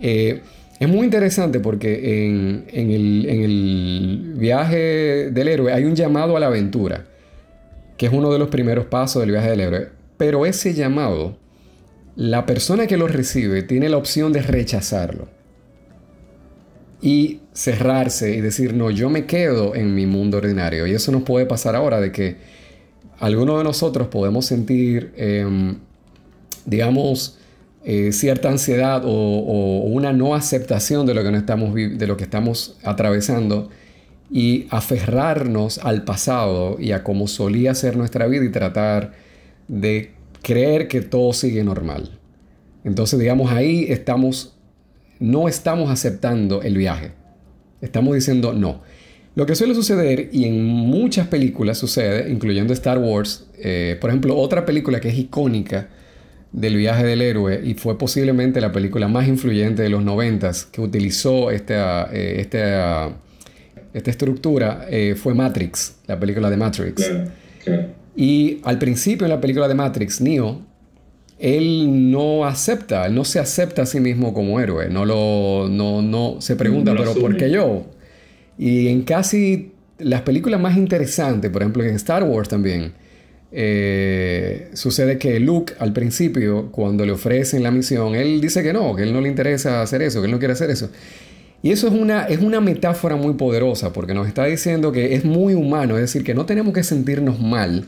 Eh, 0.00 0.42
es 0.80 0.88
muy 0.88 1.04
interesante 1.04 1.60
porque 1.60 2.26
en, 2.26 2.66
el, 2.72 4.34
viaje 4.36 5.30
del 5.30 5.48
héroe 5.48 5.72
hay 5.72 5.84
un 5.84 5.94
llamado 5.94 6.36
a 6.36 6.40
la 6.40 6.46
aventura, 6.46 7.06
que 7.96 8.06
es 8.06 8.12
uno 8.12 8.32
de 8.32 8.38
los 8.38 8.48
primeros 8.48 8.86
pasos 8.86 9.20
del 9.22 9.30
viaje 9.30 9.50
del 9.50 9.60
héroe. 9.60 9.88
Pero 10.16 10.46
ese 10.46 10.74
llamado, 10.74 11.36
la 12.16 12.44
persona 12.44 12.86
que 12.86 12.96
lo 12.96 13.06
recibe 13.06 13.62
tiene 13.62 13.88
la 13.88 13.96
opción 13.96 14.32
de 14.32 14.42
rechazarlo 14.42 15.28
y 17.00 17.40
cerrarse 17.52 18.34
y 18.34 18.40
decir, 18.40 18.74
no, 18.74 18.90
yo 18.90 19.10
me 19.10 19.26
quedo 19.26 19.74
en 19.74 19.94
mi 19.94 20.06
mundo 20.06 20.38
ordinario. 20.38 20.86
Y 20.86 20.92
eso 20.92 21.12
nos 21.12 21.22
puede 21.22 21.46
pasar 21.46 21.76
ahora 21.76 22.00
de 22.00 22.10
que 22.10 22.36
algunos 23.20 23.58
de 23.58 23.64
nosotros 23.64 24.08
podemos 24.08 24.46
sentir, 24.46 25.12
em, 25.16 25.76
digamos, 26.66 27.38
eh, 27.84 28.12
cierta 28.12 28.48
ansiedad 28.48 29.02
o, 29.04 29.82
una 29.84 30.12
no 30.12 30.34
aceptación 30.34 31.06
de 31.06 31.14
lo, 31.14 31.22
que 31.22 31.30
no 31.30 31.36
estamos, 31.36 31.74
de 31.74 32.06
lo 32.06 32.16
que 32.16 32.24
estamos 32.24 32.76
atravesando 32.82 33.68
y 34.30 34.66
aferrarnos 34.70 35.78
al 35.78 36.04
pasado 36.04 36.76
y 36.80 36.92
a 36.92 37.04
cómo 37.04 37.28
solía 37.28 37.74
ser 37.74 37.96
nuestra 37.96 38.26
vida 38.26 38.44
y 38.44 38.50
tratar 38.50 39.12
de 39.68 40.12
creer 40.42 40.88
que 40.88 41.02
todo 41.02 41.32
sigue 41.32 41.62
normal. 41.62 42.18
Entonces, 42.84 43.18
digamos, 43.18 43.52
ahí 43.52 43.86
estamos, 43.88 44.56
no 45.18 45.48
estamos 45.48 45.90
aceptando 45.90 46.62
el 46.62 46.76
viaje. 46.76 47.12
Estamos 47.80 48.14
diciendo 48.14 48.52
no. 48.52 48.82
Lo 49.34 49.46
que 49.46 49.56
suele 49.56 49.74
suceder, 49.74 50.30
y 50.32 50.44
en 50.44 50.64
muchas 50.64 51.26
películas 51.26 51.76
sucede, 51.76 52.30
incluyendo 52.30 52.72
Star 52.72 52.98
Wars, 52.98 53.46
eh, 53.58 53.98
por 54.00 54.10
ejemplo, 54.10 54.36
otra 54.36 54.64
película 54.64 55.00
que 55.00 55.08
es 55.08 55.18
icónica, 55.18 55.88
del 56.54 56.76
viaje 56.76 57.04
del 57.04 57.20
héroe 57.20 57.60
y 57.64 57.74
fue 57.74 57.98
posiblemente 57.98 58.60
la 58.60 58.70
película 58.70 59.08
más 59.08 59.26
influyente 59.26 59.82
de 59.82 59.88
los 59.88 60.04
noventas 60.04 60.64
que 60.64 60.80
utilizó 60.80 61.50
esta, 61.50 62.08
eh, 62.12 62.36
esta, 62.38 63.10
esta 63.92 64.10
estructura 64.10 64.86
eh, 64.88 65.16
fue 65.16 65.34
Matrix, 65.34 65.96
la 66.06 66.18
película 66.18 66.48
de 66.48 66.56
Matrix. 66.56 67.10
Y 68.14 68.60
al 68.62 68.78
principio 68.78 69.26
en 69.26 69.30
la 69.30 69.40
película 69.40 69.66
de 69.66 69.74
Matrix, 69.74 70.20
Neo 70.20 70.62
él 71.40 72.12
no 72.12 72.46
acepta, 72.46 73.06
él 73.06 73.14
no 73.16 73.24
se 73.24 73.40
acepta 73.40 73.82
a 73.82 73.86
sí 73.86 73.98
mismo 73.98 74.32
como 74.32 74.60
héroe, 74.60 74.88
no 74.88 75.04
lo, 75.04 75.68
no, 75.68 76.00
no 76.00 76.36
se 76.40 76.54
pregunta, 76.54 76.94
pero 76.96 77.14
¿por 77.14 77.36
qué 77.36 77.50
yo? 77.50 77.86
Y 78.56 78.86
en 78.86 79.02
casi 79.02 79.72
las 79.98 80.22
películas 80.22 80.60
más 80.60 80.76
interesantes, 80.76 81.50
por 81.50 81.62
ejemplo 81.62 81.82
en 81.82 81.96
Star 81.96 82.22
Wars 82.22 82.48
también, 82.48 82.92
eh, 83.56 84.70
sucede 84.72 85.16
que 85.16 85.38
Luke 85.38 85.74
al 85.78 85.92
principio, 85.92 86.72
cuando 86.72 87.06
le 87.06 87.12
ofrecen 87.12 87.62
la 87.62 87.70
misión, 87.70 88.16
él 88.16 88.40
dice 88.40 88.64
que 88.64 88.72
no, 88.72 88.96
que 88.96 89.04
él 89.04 89.12
no 89.12 89.20
le 89.20 89.28
interesa 89.28 89.80
hacer 89.80 90.02
eso, 90.02 90.20
que 90.20 90.26
él 90.26 90.32
no 90.32 90.40
quiere 90.40 90.54
hacer 90.54 90.70
eso. 90.70 90.90
Y 91.62 91.70
eso 91.70 91.86
es 91.86 91.94
una, 91.94 92.24
es 92.24 92.40
una 92.40 92.60
metáfora 92.60 93.14
muy 93.14 93.34
poderosa 93.34 93.92
porque 93.92 94.12
nos 94.12 94.26
está 94.26 94.44
diciendo 94.44 94.90
que 94.90 95.14
es 95.14 95.24
muy 95.24 95.54
humano, 95.54 95.94
es 95.94 96.00
decir, 96.00 96.24
que 96.24 96.34
no 96.34 96.46
tenemos 96.46 96.74
que 96.74 96.82
sentirnos 96.82 97.40
mal 97.40 97.86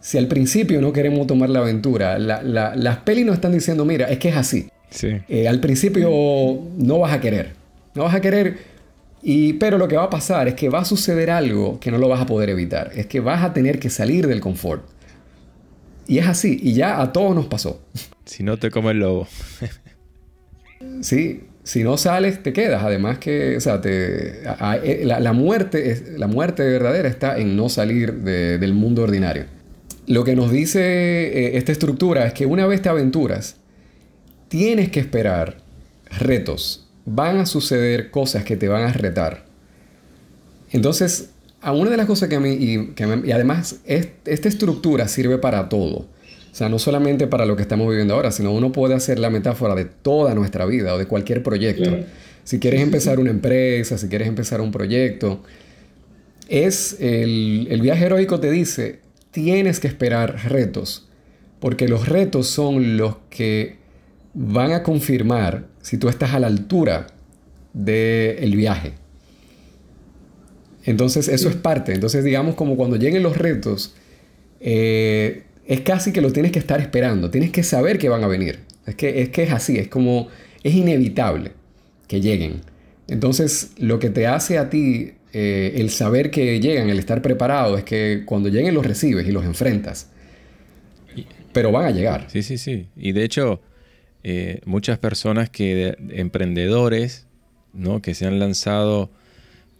si 0.00 0.18
al 0.18 0.26
principio 0.26 0.82
no 0.82 0.92
queremos 0.92 1.26
tomar 1.28 1.48
la 1.48 1.60
aventura. 1.60 2.18
las 2.18 2.96
pelis 2.98 3.24
nos 3.24 3.36
están 3.36 3.52
diciendo, 3.52 3.84
mira, 3.84 4.10
es 4.10 4.18
que 4.18 4.30
es 4.30 4.36
así. 4.36 4.68
Eh, 5.28 5.48
al 5.48 5.60
principio 5.60 6.10
no 6.76 6.98
vas 6.98 7.12
a 7.12 7.20
querer, 7.20 7.52
no 7.94 8.02
vas 8.02 8.14
a 8.14 8.20
querer, 8.20 8.58
y, 9.22 9.54
pero 9.54 9.78
lo 9.78 9.88
que 9.88 9.96
va 9.96 10.04
a 10.04 10.10
pasar 10.10 10.48
es 10.48 10.54
que 10.54 10.68
va 10.68 10.80
a 10.80 10.84
suceder 10.84 11.30
algo 11.30 11.80
que 11.80 11.90
no 11.90 11.98
lo 11.98 12.08
vas 12.08 12.20
a 12.20 12.26
poder 12.26 12.50
evitar, 12.50 12.90
es 12.94 13.06
que 13.06 13.20
vas 13.20 13.42
a 13.42 13.54
tener 13.54 13.78
que 13.78 13.90
salir 13.90 14.26
del 14.26 14.40
confort. 14.40 14.84
Y 16.06 16.18
es 16.18 16.26
así, 16.26 16.58
y 16.62 16.74
ya 16.74 17.00
a 17.00 17.12
todos 17.12 17.34
nos 17.34 17.46
pasó. 17.46 17.80
Si 18.24 18.42
no 18.42 18.58
te 18.58 18.70
come 18.70 18.92
el 18.92 19.00
lobo. 19.00 19.26
sí, 21.00 21.42
si 21.62 21.82
no 21.82 21.96
sales, 21.96 22.42
te 22.42 22.52
quedas. 22.52 22.82
Además 22.82 23.18
que, 23.18 23.56
o 23.56 23.60
sea, 23.60 23.80
te, 23.80 24.42
eh, 24.42 25.02
la, 25.04 25.32
muerte, 25.32 26.14
la 26.16 26.26
muerte 26.26 26.62
verdadera 26.62 27.08
está 27.08 27.38
en 27.38 27.56
no 27.56 27.68
salir 27.68 28.14
del 28.14 28.74
mundo 28.74 29.02
ordinario. 29.02 29.46
Lo 30.06 30.24
que 30.24 30.36
nos 30.36 30.50
dice 30.50 30.80
eh, 30.82 31.56
esta 31.56 31.72
estructura 31.72 32.26
es 32.26 32.34
que 32.34 32.44
una 32.44 32.66
vez 32.66 32.82
te 32.82 32.90
aventuras, 32.90 33.56
tienes 34.48 34.90
que 34.90 35.00
esperar 35.00 35.58
retos. 36.18 36.88
Van 37.06 37.38
a 37.38 37.46
suceder 37.46 38.10
cosas 38.10 38.44
que 38.44 38.56
te 38.56 38.68
van 38.68 38.84
a 38.84 38.92
retar. 38.92 39.44
Entonces, 40.70 41.33
a 41.64 41.72
una 41.72 41.90
de 41.90 41.96
las 41.96 42.06
cosas 42.06 42.28
que 42.28 42.36
a 42.36 42.40
mí, 42.40 42.50
y, 42.52 42.86
que 42.88 43.22
y 43.24 43.32
además, 43.32 43.80
esta 43.86 44.48
estructura 44.48 45.08
sirve 45.08 45.38
para 45.38 45.70
todo. 45.70 45.96
O 45.96 46.56
sea, 46.56 46.68
no 46.68 46.78
solamente 46.78 47.26
para 47.26 47.46
lo 47.46 47.56
que 47.56 47.62
estamos 47.62 47.88
viviendo 47.88 48.14
ahora, 48.14 48.30
sino 48.30 48.52
uno 48.52 48.70
puede 48.70 48.94
hacer 48.94 49.18
la 49.18 49.30
metáfora 49.30 49.74
de 49.74 49.86
toda 49.86 50.34
nuestra 50.34 50.66
vida 50.66 50.94
o 50.94 50.98
de 50.98 51.06
cualquier 51.06 51.42
proyecto. 51.42 51.90
Si 52.44 52.60
quieres 52.60 52.82
empezar 52.82 53.18
una 53.18 53.30
empresa, 53.30 53.96
si 53.96 54.08
quieres 54.08 54.28
empezar 54.28 54.60
un 54.60 54.70
proyecto, 54.72 55.42
es 56.48 56.98
el, 57.00 57.66
el 57.70 57.80
viaje 57.80 58.04
heroico 58.04 58.38
te 58.40 58.50
dice, 58.50 59.00
tienes 59.30 59.80
que 59.80 59.88
esperar 59.88 60.50
retos, 60.50 61.08
porque 61.60 61.88
los 61.88 62.06
retos 62.06 62.46
son 62.46 62.98
los 62.98 63.16
que 63.30 63.78
van 64.34 64.72
a 64.72 64.82
confirmar 64.82 65.66
si 65.80 65.96
tú 65.96 66.10
estás 66.10 66.34
a 66.34 66.40
la 66.40 66.48
altura 66.48 67.06
del 67.72 68.54
viaje. 68.54 68.92
Entonces 70.84 71.28
eso 71.28 71.48
es 71.48 71.56
parte. 71.56 71.92
Entonces 71.92 72.24
digamos 72.24 72.54
como 72.54 72.76
cuando 72.76 72.96
lleguen 72.96 73.22
los 73.22 73.36
retos, 73.36 73.94
eh, 74.60 75.42
es 75.66 75.80
casi 75.80 76.12
que 76.12 76.20
lo 76.20 76.32
tienes 76.32 76.52
que 76.52 76.58
estar 76.58 76.80
esperando, 76.80 77.30
tienes 77.30 77.50
que 77.50 77.62
saber 77.62 77.98
que 77.98 78.08
van 78.08 78.24
a 78.24 78.26
venir. 78.26 78.60
Es 78.86 78.94
que 78.94 79.22
es, 79.22 79.30
que 79.30 79.44
es 79.44 79.52
así, 79.52 79.78
es 79.78 79.88
como, 79.88 80.28
es 80.62 80.74
inevitable 80.74 81.52
que 82.06 82.20
lleguen. 82.20 82.60
Entonces, 83.08 83.72
lo 83.78 83.98
que 83.98 84.10
te 84.10 84.26
hace 84.26 84.58
a 84.58 84.70
ti 84.70 85.12
eh, 85.36 85.80
el 85.80 85.90
saber 85.90 86.30
que 86.30 86.60
llegan, 86.60 86.90
el 86.90 86.98
estar 87.00 87.20
preparado, 87.20 87.76
es 87.76 87.82
que 87.82 88.22
cuando 88.24 88.48
lleguen 88.48 88.72
los 88.72 88.86
recibes 88.86 89.26
y 89.26 89.32
los 89.32 89.44
enfrentas. 89.44 90.08
Pero 91.52 91.72
van 91.72 91.86
a 91.86 91.90
llegar. 91.90 92.26
Sí, 92.28 92.42
sí, 92.42 92.56
sí. 92.56 92.86
Y 92.96 93.12
de 93.12 93.24
hecho, 93.24 93.60
eh, 94.22 94.60
muchas 94.64 94.98
personas 94.98 95.50
que, 95.50 95.96
emprendedores, 96.10 97.26
¿no? 97.72 98.00
Que 98.00 98.14
se 98.14 98.26
han 98.26 98.38
lanzado 98.38 99.10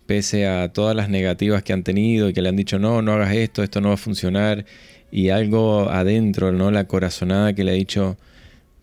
pese 0.06 0.46
a 0.46 0.72
todas 0.72 0.94
las 0.94 1.08
negativas 1.08 1.62
que 1.62 1.72
han 1.72 1.82
tenido 1.82 2.28
y 2.28 2.32
que 2.32 2.42
le 2.42 2.48
han 2.48 2.56
dicho, 2.56 2.78
no, 2.78 3.02
no 3.02 3.12
hagas 3.12 3.34
esto, 3.34 3.62
esto 3.62 3.80
no 3.80 3.88
va 3.88 3.94
a 3.94 3.98
funcionar 3.98 4.64
y 5.10 5.30
algo 5.30 5.90
adentro, 5.90 6.52
¿no? 6.52 6.70
La 6.70 6.88
corazonada 6.88 7.52
que 7.52 7.64
le 7.64 7.70
ha 7.70 7.74
dicho, 7.74 8.16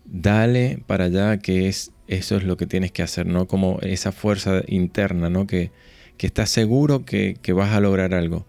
dale 0.04 0.78
para 0.86 1.04
allá, 1.04 1.38
que 1.38 1.68
es, 1.68 1.92
eso 2.08 2.36
es 2.36 2.44
lo 2.44 2.56
que 2.56 2.66
tienes 2.66 2.92
que 2.92 3.02
hacer, 3.02 3.26
¿no? 3.26 3.46
Como 3.46 3.78
esa 3.82 4.12
fuerza 4.12 4.62
interna, 4.66 5.28
¿no? 5.28 5.46
Que, 5.46 5.70
que 6.16 6.26
estás 6.26 6.50
seguro 6.50 7.04
que, 7.04 7.36
vas 7.54 7.72
a 7.72 7.80
lograr 7.80 8.14
algo. 8.14 8.46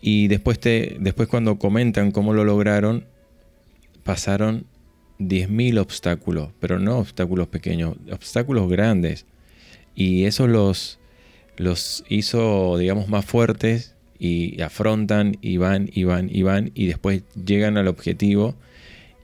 Y 0.00 0.28
después, 0.28 0.58
te, 0.58 0.96
después 0.98 1.28
cuando 1.28 1.58
comentan 1.58 2.10
cómo 2.10 2.34
lo 2.34 2.44
lograron, 2.44 3.04
pasaron 4.02 4.66
10.000 5.18 5.78
obstáculos, 5.78 6.50
pero 6.60 6.78
no 6.78 6.98
obstáculos 6.98 7.48
pequeños, 7.48 7.96
obstáculos 8.10 8.68
grandes. 8.68 9.26
Y 9.94 10.24
eso 10.24 10.46
los, 10.46 10.98
los 11.56 12.04
hizo, 12.08 12.78
digamos, 12.78 13.08
más 13.08 13.24
fuertes 13.24 13.94
y 14.18 14.60
afrontan 14.62 15.36
y 15.40 15.56
van 15.56 15.88
y 15.92 16.04
van 16.04 16.28
y 16.32 16.42
van 16.42 16.70
y 16.74 16.86
después 16.86 17.22
llegan 17.44 17.76
al 17.76 17.88
objetivo. 17.88 18.54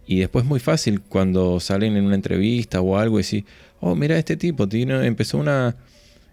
Y 0.07 0.21
después 0.21 0.45
es 0.45 0.49
muy 0.49 0.61
fácil 0.61 1.01
cuando 1.01 1.61
salen 1.61 1.97
en 1.97 2.05
una 2.05 2.17
entrevista 2.17 2.81
o 2.81 2.99
algo 2.99 3.19
y 3.19 3.23
decir, 3.23 3.45
oh, 3.81 3.95
mira 3.95 4.19
este 4.19 4.37
tipo, 4.37 4.69
tiene, 4.69 5.07
empezó 5.07 5.39
una, 5.39 5.77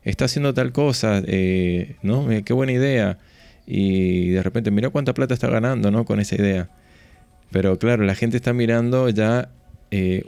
está 0.04 0.26
haciendo 0.26 0.54
tal 0.54 0.72
cosa, 0.72 1.22
eh, 1.26 1.96
¿no? 2.02 2.28
Qué 2.44 2.54
buena 2.54 2.72
idea. 2.72 3.20
Y 3.68 4.30
de 4.30 4.42
repente, 4.42 4.72
mira 4.72 4.90
cuánta 4.90 5.14
plata 5.14 5.34
está 5.34 5.48
ganando, 5.50 5.92
¿no? 5.92 6.06
Con 6.06 6.20
esa 6.20 6.36
idea. 6.36 6.70
Pero 7.52 7.78
claro, 7.78 8.04
la 8.04 8.16
gente 8.16 8.38
está 8.38 8.54
mirando 8.54 9.10
ya 9.10 9.50
eh, 9.92 10.24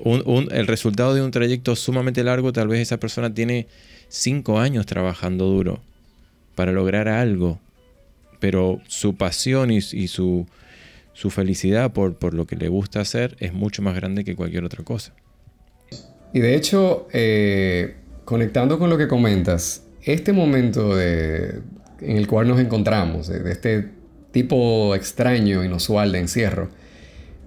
el 0.51 0.67
resultado 0.67 1.13
de 1.13 1.21
un 1.21 1.31
trayecto 1.31 1.75
sumamente 1.75 2.23
largo. 2.23 2.53
Tal 2.53 2.67
vez 2.67 2.81
esa 2.81 2.99
persona 2.99 3.33
tiene 3.33 3.67
cinco 4.09 4.59
años 4.59 4.85
trabajando 4.85 5.45
duro 5.45 5.79
para 6.55 6.73
lograr 6.73 7.07
algo 7.07 7.59
pero 8.39 8.81
su 8.87 9.15
pasión 9.15 9.71
y, 9.71 9.81
su, 9.81 10.45
felicidad 11.13 11.91
por, 11.91 12.33
lo 12.33 12.47
que 12.47 12.55
le 12.55 12.69
gusta 12.69 13.01
hacer 13.01 13.35
es 13.39 13.53
mucho 13.53 13.81
más 13.81 13.95
grande 13.95 14.23
que 14.23 14.35
cualquier 14.35 14.63
otra 14.63 14.83
cosa. 14.83 15.13
Y 16.33 16.39
de 16.39 16.55
hecho, 16.55 17.07
eh, 17.11 17.95
conectando 18.25 18.79
con 18.79 18.89
lo 18.89 18.97
que 18.97 19.07
comentas, 19.07 19.83
este 20.03 20.31
momento 20.31 20.99
en 20.99 21.63
el 22.01 22.27
cual 22.27 22.47
nos 22.47 22.59
encontramos, 22.59 23.27
de, 23.27 23.51
este 23.51 23.89
tipo 24.31 24.95
extraño, 24.95 25.63
inusual 25.63 26.11
de 26.11 26.19
encierro, 26.19 26.69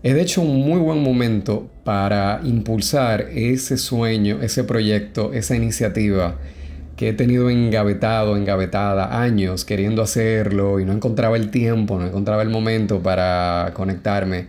es 0.02 0.14
de 0.14 0.20
hecho 0.20 0.42
un 0.42 0.60
muy 0.62 0.80
buen 0.80 1.02
momento 1.02 1.70
para 1.84 2.40
impulsar 2.44 3.28
ese 3.32 3.76
sueño, 3.76 4.40
ese 4.42 4.64
proyecto, 4.64 5.32
esa 5.32 5.54
iniciativa 5.54 6.38
que 6.96 7.10
he 7.10 7.12
tenido 7.12 7.50
engavetado, 7.50 8.36
engavetada 8.36 9.20
años 9.20 9.64
queriendo 9.64 10.02
hacerlo 10.02 10.80
y 10.80 10.84
no 10.84 10.92
encontraba 10.92 11.36
el 11.36 11.50
tiempo, 11.50 11.98
no 11.98 12.06
encontraba 12.06 12.42
el 12.42 12.50
momento 12.50 13.00
para 13.00 13.70
conectarme. 13.74 14.46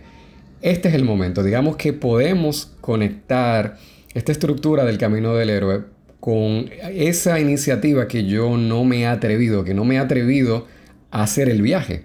Este 0.60 0.88
es 0.88 0.94
el 0.94 1.04
momento. 1.04 1.42
Digamos 1.42 1.76
que 1.76 1.92
podemos 1.92 2.72
conectar 2.80 3.76
esta 4.12 4.32
estructura 4.32 4.84
del 4.84 4.98
camino 4.98 5.34
del 5.34 5.50
héroe 5.50 5.82
con 6.20 6.70
esa 6.92 7.38
iniciativa 7.38 8.08
que 8.08 8.24
yo 8.24 8.56
no 8.56 8.84
me 8.84 9.00
he 9.00 9.06
atrevido, 9.06 9.62
que 9.62 9.74
no 9.74 9.84
me 9.84 9.96
he 9.96 9.98
atrevido 9.98 10.66
a 11.10 11.22
hacer 11.22 11.48
el 11.48 11.62
viaje. 11.62 12.04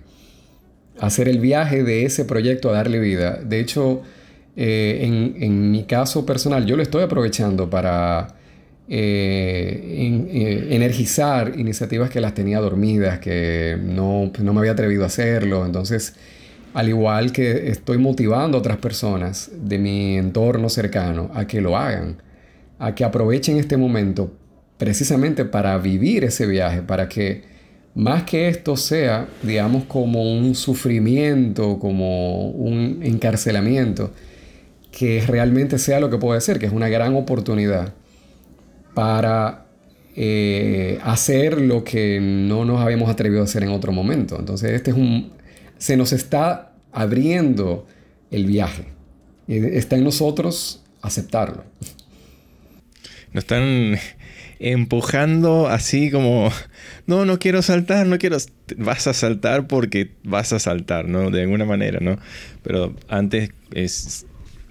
Hacer 1.00 1.30
el 1.30 1.40
viaje 1.40 1.84
de 1.84 2.06
ese 2.06 2.26
proyecto 2.26 2.70
a 2.70 2.74
darle 2.74 3.00
vida. 3.00 3.40
De 3.44 3.60
hecho, 3.60 4.02
eh, 4.56 5.00
en, 5.02 5.36
en 5.42 5.72
mi 5.72 5.84
caso 5.84 6.26
personal, 6.26 6.66
yo 6.66 6.76
lo 6.76 6.84
estoy 6.84 7.04
aprovechando 7.04 7.70
para 7.70 8.40
eh, 8.92 10.28
eh, 10.32 10.68
energizar 10.72 11.54
iniciativas 11.60 12.10
que 12.10 12.20
las 12.20 12.34
tenía 12.34 12.60
dormidas, 12.60 13.20
que 13.20 13.78
no, 13.80 14.32
no, 14.40 14.54
me 14.54 14.60
había 14.62 14.72
atrevido 14.72 15.04
a 15.04 15.08
hacerlo. 15.08 15.64
Entonces, 15.64 16.16
al 16.74 16.90
igual 16.90 17.32
que 17.32 17.70
estoy 17.70 18.00
motivando 18.00 18.58
a 18.58 18.62
otras 18.62 18.78
personas 18.78 19.52
de 19.56 19.78
mi 19.78 20.18
entorno 20.18 20.70
cercano 20.70 21.30
a 21.36 21.46
que 21.46 21.62
lo 21.62 21.78
hagan, 21.78 22.24
a 22.80 22.96
que 22.96 23.04
aprovechen 23.04 23.58
este 23.58 23.78
momento 23.78 24.34
precisamente 24.80 25.46
para 25.46 25.78
vivir 25.78 26.24
ese 26.24 26.48
viaje, 26.48 26.82
para 26.82 27.08
que 27.08 27.44
más 28.00 28.24
que 28.24 28.48
esto 28.48 28.78
sea, 28.78 29.28
digamos, 29.44 29.84
como 29.84 30.32
un 30.32 30.56
sufrimiento, 30.56 31.78
como 31.80 32.50
un 32.50 33.02
encarcelamiento, 33.04 34.14
que 34.90 35.22
realmente 35.28 35.78
sea 35.78 36.00
lo 36.00 36.10
que 36.10 36.18
puede 36.18 36.40
ser, 36.40 36.60
que 36.60 36.66
es 36.66 36.72
una 36.72 36.88
gran 36.88 37.14
oportunidad 37.16 37.94
para 38.94 39.66
eh, 40.16 40.98
hacer 41.04 41.60
lo 41.60 41.84
que 41.84 42.22
no 42.22 42.64
nos 42.64 42.80
habíamos 42.80 43.10
atrevido 43.10 43.42
a 43.42 43.44
hacer 43.44 43.64
en 43.64 43.70
otro 43.70 43.92
momento. 43.92 44.40
Entonces, 44.40 44.72
este 44.72 44.92
es 44.92 44.98
un. 44.98 45.34
Se 45.78 45.98
nos 45.98 46.14
está 46.14 46.72
abriendo 46.94 47.86
el 48.32 48.46
viaje. 48.46 48.86
Está 49.48 49.98
en 49.98 50.06
nosotros 50.06 50.86
aceptarlo. 51.02 51.66
Nos 53.34 53.44
están 53.44 53.98
empujando 54.60 55.68
así 55.68 56.12
como, 56.12 56.52
no, 57.08 57.26
no 57.26 57.40
quiero 57.40 57.62
saltar, 57.62 58.06
no 58.06 58.18
quiero, 58.18 58.38
vas 58.78 59.08
a 59.08 59.14
saltar 59.14 59.68
porque 59.68 60.12
vas 60.24 60.54
a 60.54 60.60
saltar, 60.60 61.08
¿no? 61.08 61.32
De 61.32 61.42
alguna 61.42 61.66
manera, 61.66 62.00
¿no? 62.02 62.20
Pero 62.62 62.94
antes 63.08 63.52
es 63.74 64.26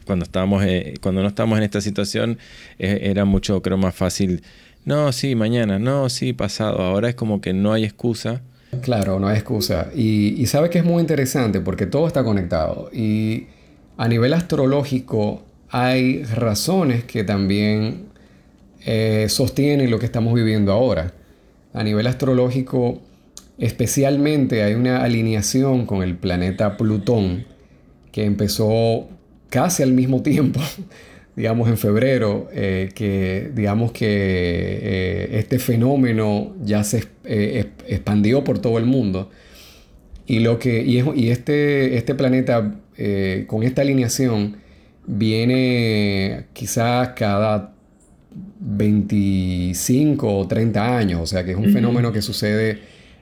cuando, 0.05 0.25
estábamos, 0.25 0.65
eh, 0.65 0.95
cuando 1.01 1.23
no 1.23 1.29
estábamos 1.29 1.59
en 1.59 1.65
esta 1.65 1.81
situación, 1.81 2.39
eh, 2.79 3.01
era 3.03 3.25
mucho, 3.25 3.61
creo, 3.63 3.77
más 3.77 3.95
fácil. 3.95 4.43
No, 4.85 5.13
sí, 5.13 5.35
mañana, 5.35 5.79
no, 5.79 6.09
sí, 6.09 6.33
pasado. 6.33 6.81
Ahora 6.81 7.11
es 7.11 7.15
como 7.15 7.41
que 7.41 7.53
no 7.53 7.73
hay 7.73 7.85
excusa. 7.85 8.43
Claro, 8.83 9.19
no 9.19 9.29
hay 9.29 9.37
excusa. 9.37 9.89
Y, 9.95 10.41
y 10.41 10.47
sabe 10.47 10.71
que 10.71 10.79
es 10.79 10.85
muy 10.85 11.01
interesante 11.01 11.61
porque 11.61 11.87
todo 11.87 12.07
está 12.07 12.25
conectado. 12.25 12.91
Y 12.93 13.47
a 13.97 14.09
nivel 14.09 14.33
astrológico 14.33 15.45
hay 15.71 16.23
razones 16.25 17.05
que 17.05 17.25
también 17.25 18.08
eh, 18.85 19.27
sostienen 19.29 19.91
lo 19.91 19.99
que 19.99 20.07
estamos 20.07 20.35
viviendo 20.35 20.73
ahora. 20.73 21.13
A 21.73 21.83
nivel 21.83 22.07
astrológico, 22.07 23.01
especialmente 23.59 24.63
hay 24.63 24.75
una 24.75 25.03
alineación 25.03 25.87
con 25.87 26.03
el 26.03 26.17
planeta 26.17 26.77
Plutón 26.77 27.45
que 28.13 28.25
empezó 28.25 29.09
casi 29.51 29.83
al 29.83 29.93
mismo 29.93 30.23
tiempo, 30.23 30.61
digamos 31.37 31.69
en 31.69 31.77
febrero, 31.77 32.49
eh, 32.53 32.91
que 32.95 33.51
digamos 33.55 33.93
que 33.93 34.07
eh, 34.07 35.29
este 35.39 35.59
fenómeno 35.59 36.55
ya 36.65 36.85
se 36.85 37.05
expandió 37.25 38.45
por 38.45 38.59
todo 38.61 38.79
el 38.79 38.87
mundo. 38.87 39.31
Y, 40.27 40.41
lo 40.41 40.59
que, 40.59 40.83
y, 40.83 41.31
este, 41.31 41.97
este 41.97 42.15
planeta 42.15 42.75
con 43.47 43.63
esta 43.63 43.81
alineación 43.81 44.59
viene 45.07 46.47
quizás 46.53 47.11
cada 47.17 47.78
25 48.31 50.39
o 50.39 50.47
30 50.47 50.99
años, 50.99 51.21
o 51.23 51.27
sea 51.27 51.45
que 51.45 51.53
es 51.53 51.57
un 51.57 51.73
fenómeno 51.73 52.13
que 52.13 52.23
sucede 52.23 52.79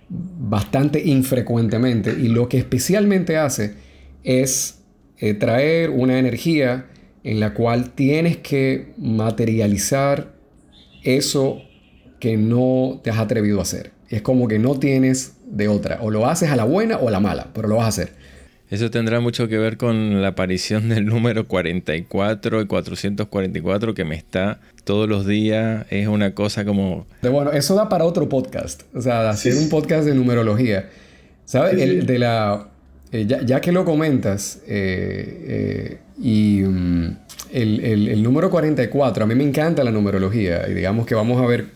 bastante 0.09 1.03
infrecuentemente 1.05 2.14
y 2.19 2.29
lo 2.29 2.49
que 2.49 2.59
especialmente 2.59 3.37
hace 3.37 3.75
es 4.23 4.83
eh, 5.19 5.35
traer 5.35 5.90
una 5.90 6.19
energía 6.19 6.87
en 7.25 7.40
la 7.40 7.55
cual 7.55 7.90
tienes 7.90 8.37
que 8.37 8.92
materializar 8.99 10.35
eso 11.03 11.61
que 12.21 12.37
no 12.37 13.01
te 13.03 13.11
has 13.11 13.19
atrevido 13.19 13.59
a 13.59 13.62
hacer. 13.62 13.92
Es 14.09 14.23
como 14.23 14.47
que 14.47 14.59
no 14.59 14.79
tienes 14.79 15.37
de 15.47 15.69
otra, 15.69 15.99
o 16.03 16.11
lo 16.11 16.27
haces 16.27 16.51
a 16.51 16.57
la 16.57 16.64
buena 16.64 16.99
o 16.99 17.09
a 17.09 17.11
la 17.11 17.21
mala, 17.21 17.49
pero 17.53 17.69
lo 17.69 17.77
vas 17.77 17.87
a 17.87 17.88
hacer. 17.88 18.12
Eso 18.68 18.90
tendrá 18.90 19.20
mucho 19.20 19.46
que 19.46 19.59
ver 19.59 19.76
con 19.76 20.20
la 20.20 20.29
aparición 20.29 20.88
del 20.88 21.07
número 21.07 21.46
44 21.46 22.61
y 22.62 22.66
444 22.66 23.94
que 23.94 24.05
me 24.05 24.16
está 24.16 24.59
todos 24.83 25.09
los 25.09 25.24
días. 25.24 25.87
Es 25.90 26.09
una 26.09 26.35
cosa 26.35 26.64
como... 26.64 27.07
bueno, 27.22 27.52
eso 27.52 27.76
da 27.76 27.88
para 27.88 28.05
otro 28.05 28.29
podcast. 28.29 28.83
O 28.92 29.00
sea, 29.00 29.31
hacer 29.31 29.55
un 29.57 29.68
podcast 29.68 30.05
de 30.05 30.14
numerología. 30.14 30.88
¿Sabes? 31.44 32.07
de 32.07 32.18
la... 32.18 32.68
Eh, 33.12 33.24
ya, 33.24 33.61
que 33.61 33.70
lo 33.70 33.85
comentas, 33.85 34.62
eh, 34.66 35.44
eh, 35.46 35.98
y 36.20 36.62
mm, 36.62 37.16
el, 37.52 38.20
número 38.20 38.50
44, 38.50 39.22
a 39.22 39.26
mí 39.29 39.35
me 39.37 39.44
encanta 39.44 39.85
la 39.85 39.92
numerología. 39.92 40.68
Y 40.68 40.74
digamos 40.74 41.07
que 41.07 41.14
vamos 41.14 41.40
a 41.40 41.46
ver, 41.46 41.66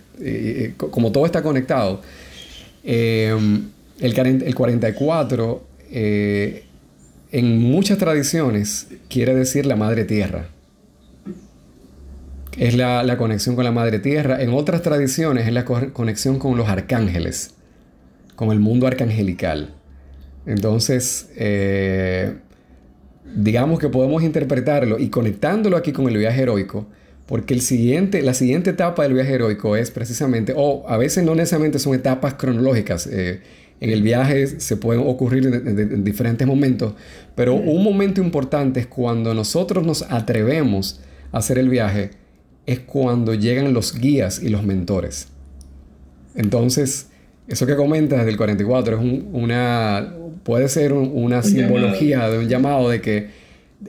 como 0.77 1.13
todo 1.13 1.25
está 1.25 1.41
conectado, 1.41 2.01
el, 2.83 3.71
el 4.01 4.55
44 4.57 5.63
en 7.33 7.59
muchas 7.61 7.99
tradiciones 7.99 8.89
quiere 9.09 9.35
decir 9.35 9.67
la 9.67 9.77
madre 9.77 10.05
tierra. 10.05 10.49
Es 12.57 12.75
la, 12.75 13.17
conexión 13.17 13.55
con 13.55 13.65
la 13.65 13.73
madre 13.73 14.01
tierra. 14.01 14.43
En 14.43 14.51
otras 14.53 14.83
tradiciones 14.83 15.47
es 15.47 15.53
la 15.53 15.65
conexión 15.65 16.39
con 16.39 16.57
los 16.57 16.69
arcángeles, 16.69 17.55
con 18.35 18.51
el 18.51 18.59
mundo 18.59 18.87
arcangelical. 18.87 19.75
Entonces, 20.47 21.31
eh, 21.37 22.35
digamos 23.35 23.79
que 23.79 23.89
podemos 23.89 24.23
interpretarlo 24.23 24.99
y 24.99 25.09
conectándolo 25.09 25.77
aquí 25.77 25.93
con 25.93 26.09
el 26.09 26.17
viaje 26.17 26.43
heroico, 26.43 26.87
porque 27.27 27.55
el 27.55 27.61
siguiente, 27.61 28.23
la 28.23 28.35
siguiente 28.35 28.71
etapa 28.71 29.05
del 29.05 29.15
viaje 29.15 29.35
heroico 29.35 29.77
es 29.77 29.93
precisamente, 29.93 30.53
o 30.57 30.85
a 30.89 30.97
veces 30.97 31.25
no 31.25 31.35
necesariamente 31.37 31.79
son 31.79 31.95
etapas 31.95 32.35
cronológicas, 32.35 33.07
eh, 33.07 33.41
en 33.81 33.91
el 33.91 34.03
viaje 34.03 34.47
se 34.61 34.77
pueden 34.77 35.03
ocurrir 35.07 35.47
en, 35.47 36.05
diferentes 36.05 36.47
momentos, 36.47 36.93
pero 37.35 37.55
un 37.55 37.83
momento 37.83 38.21
importante 38.23 38.81
es 38.81 38.87
cuando 38.87 39.33
nosotros 39.33 39.87
nos 39.87 40.03
atrevemos 40.03 41.01
a 41.33 41.39
hacer 41.39 41.59
el 41.59 41.71
viaje, 41.71 42.11
es 42.67 42.81
cuando 42.81 43.35
llegan 43.35 43.73
los 43.73 43.99
guías 43.99 44.43
y 44.43 44.51
los 44.51 44.65
mentores. 44.65 45.29
Entonces, 46.35 47.09
eso 47.49 47.67
que 47.67 47.75
comentas 47.75 48.27
del 48.27 48.37
44 48.37 49.01
es 49.01 49.23
una, 49.33 50.15
puede 50.45 50.69
ser 50.69 50.93
una 50.93 51.43
simbología 51.43 52.29
de 52.29 52.39
un 52.39 52.49
llamado 52.49 52.91
de 52.91 53.01
que 53.01 53.29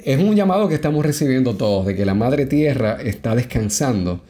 es 0.05 0.19
un 0.19 0.35
llamado 0.37 0.69
que 0.69 0.75
estamos 0.75 1.05
recibiendo 1.05 1.55
todos, 1.57 1.85
de 1.85 1.95
que 1.95 2.05
la 2.05 2.13
Madre 2.13 2.45
Tierra 2.45 2.97
está 3.03 3.35
descansando 3.35 4.21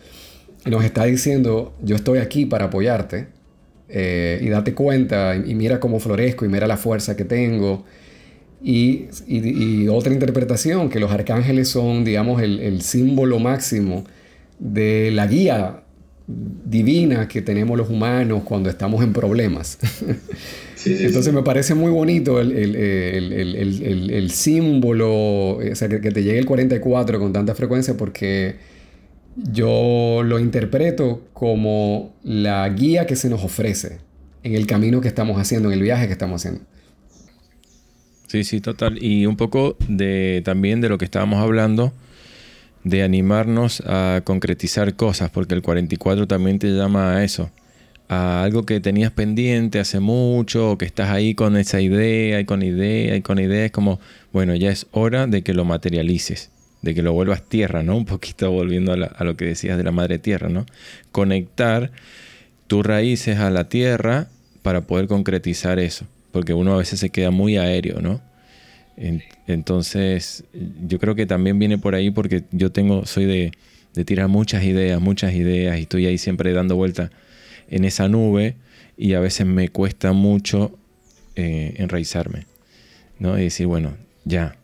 y 0.65 0.71
nos 0.71 0.83
está 0.83 1.05
diciendo, 1.05 1.75
yo 1.83 1.95
estoy 1.95 2.17
aquí 2.17 2.47
para 2.47 2.65
apoyarte 2.65 3.27
eh, 3.93 4.39
y 4.41 4.47
date 4.47 4.73
cuenta 4.73 5.35
y, 5.35 5.53
mira 5.53 5.79
cómo 5.79 5.99
florezco 5.99 6.45
y 6.45 6.47
mira 6.47 6.65
la 6.67 6.77
fuerza 6.77 7.15
que 7.15 7.25
tengo. 7.25 7.83
Y, 8.63 9.07
otra 9.89 10.13
interpretación, 10.13 10.89
que 10.89 10.99
los 10.99 11.11
arcángeles 11.11 11.67
son, 11.67 12.05
digamos, 12.05 12.41
el, 12.41 12.81
símbolo 12.81 13.39
máximo 13.39 14.05
de 14.59 15.11
la 15.11 15.27
guía 15.27 15.83
divina 16.27 17.27
que 17.27 17.41
tenemos 17.41 17.77
los 17.77 17.89
humanos 17.89 18.43
cuando 18.45 18.69
estamos 18.69 19.03
en 19.03 19.11
problemas. 19.13 19.79
Entonces 20.85 21.33
me 21.33 21.43
parece 21.43 21.73
muy 21.73 21.91
bonito 21.91 22.39
el, 22.39 22.51
el 22.53 24.31
símbolo, 24.31 25.57
o 25.57 25.75
sea, 25.75 25.89
que, 25.89 25.99
que, 25.99 26.11
te 26.11 26.23
llegue 26.23 26.39
el 26.39 26.45
44 26.45 27.19
con 27.19 27.33
tanta 27.33 27.55
frecuencia 27.55 27.97
porque 27.97 28.55
yo 29.35 30.21
lo 30.23 30.39
interpreto 30.39 31.21
como 31.33 32.13
la 32.23 32.67
guía 32.69 33.05
que 33.05 33.15
se 33.15 33.29
nos 33.29 33.43
ofrece 33.43 33.99
en 34.43 34.55
el 34.55 34.65
camino 34.65 35.01
que 35.01 35.07
estamos 35.07 35.39
haciendo, 35.39 35.69
en 35.69 35.75
el 35.75 35.83
viaje 35.83 36.07
que 36.07 36.13
estamos 36.13 36.41
haciendo. 36.41 36.65
Sí, 38.27 38.43
sí, 38.43 38.61
total. 38.61 39.03
Y 39.03 39.25
un 39.25 39.35
poco 39.35 39.75
de 39.87 40.41
también 40.45 40.81
de 40.81 40.89
lo 40.89 40.97
que 40.97 41.05
estábamos 41.05 41.41
hablando, 41.41 41.93
de 42.83 43.03
animarnos 43.03 43.83
a 43.85 44.21
concretizar 44.23 44.95
cosas, 44.95 45.29
porque 45.29 45.53
el 45.53 45.61
44 45.61 46.27
también 46.27 46.57
te 46.57 46.69
llama 46.69 47.17
a 47.17 47.23
eso, 47.23 47.51
a 48.07 48.43
algo 48.43 48.63
que 48.63 48.79
tenías 48.79 49.11
pendiente 49.11 49.79
hace 49.79 49.99
mucho, 49.99 50.71
o 50.71 50.77
que 50.77 50.85
estás 50.85 51.09
ahí 51.09 51.35
con 51.35 51.57
esa 51.57 51.81
idea 51.81 52.39
y 52.39 52.45
con 52.45 52.63
idea 52.63 53.15
y 53.15 53.21
con 53.21 53.37
idea, 53.37 53.65
es 53.65 53.71
como, 53.71 53.99
bueno, 54.33 54.55
ya 54.55 54.71
es 54.71 54.87
hora 54.91 55.27
de 55.27 55.43
que 55.43 55.53
lo 55.53 55.65
materialices 55.65 56.51
de 56.81 56.95
que 56.95 57.01
lo 57.01 57.13
vuelvas 57.13 57.43
tierra, 57.43 57.83
¿no? 57.83 57.95
Un 57.95 58.05
poquito 58.05 58.51
volviendo 58.51 58.93
a, 58.93 59.23
lo 59.23 59.35
que 59.35 59.45
decías 59.45 59.77
de 59.77 59.83
la 59.83 59.91
madre 59.91 60.19
tierra, 60.19 60.49
¿no? 60.49 60.65
Conectar 61.11 61.91
tus 62.67 62.85
raíces 62.85 63.37
a 63.37 63.49
la 63.49 63.69
tierra 63.69 64.29
para 64.61 64.81
poder 64.81 65.07
concretizar 65.07 65.79
eso, 65.79 66.05
porque 66.31 66.53
uno 66.53 66.73
a 66.73 66.77
veces 66.77 66.99
se 66.99 67.09
queda 67.09 67.31
muy 67.31 67.57
aéreo, 67.57 68.01
¿no? 68.01 68.21
entonces, 69.47 70.43
yo 70.87 70.99
creo 70.99 71.15
que 71.15 71.25
también 71.25 71.57
viene 71.57 71.79
por 71.79 71.95
ahí 71.95 72.11
porque 72.11 72.43
yo 72.51 72.71
tengo, 72.71 73.07
soy 73.07 73.25
de, 73.25 73.51
tirar 74.05 74.27
muchas 74.27 74.63
ideas, 74.63 75.01
muchas 75.01 75.33
ideas, 75.33 75.79
y 75.79 75.83
estoy 75.83 76.05
ahí 76.05 76.19
siempre 76.19 76.53
dando 76.53 76.75
vuelta 76.75 77.09
en 77.69 77.83
esa 77.85 78.07
nube, 78.07 78.57
y 78.97 79.13
a 79.13 79.19
veces 79.19 79.47
me 79.47 79.69
cuesta 79.69 80.13
mucho 80.13 80.77
eh, 81.35 81.73
enraizarme, 81.77 82.45
¿no? 83.17 83.39
Y 83.39 83.43
decir, 83.43 83.65
bueno, 83.65 83.95
ya, 84.23 84.55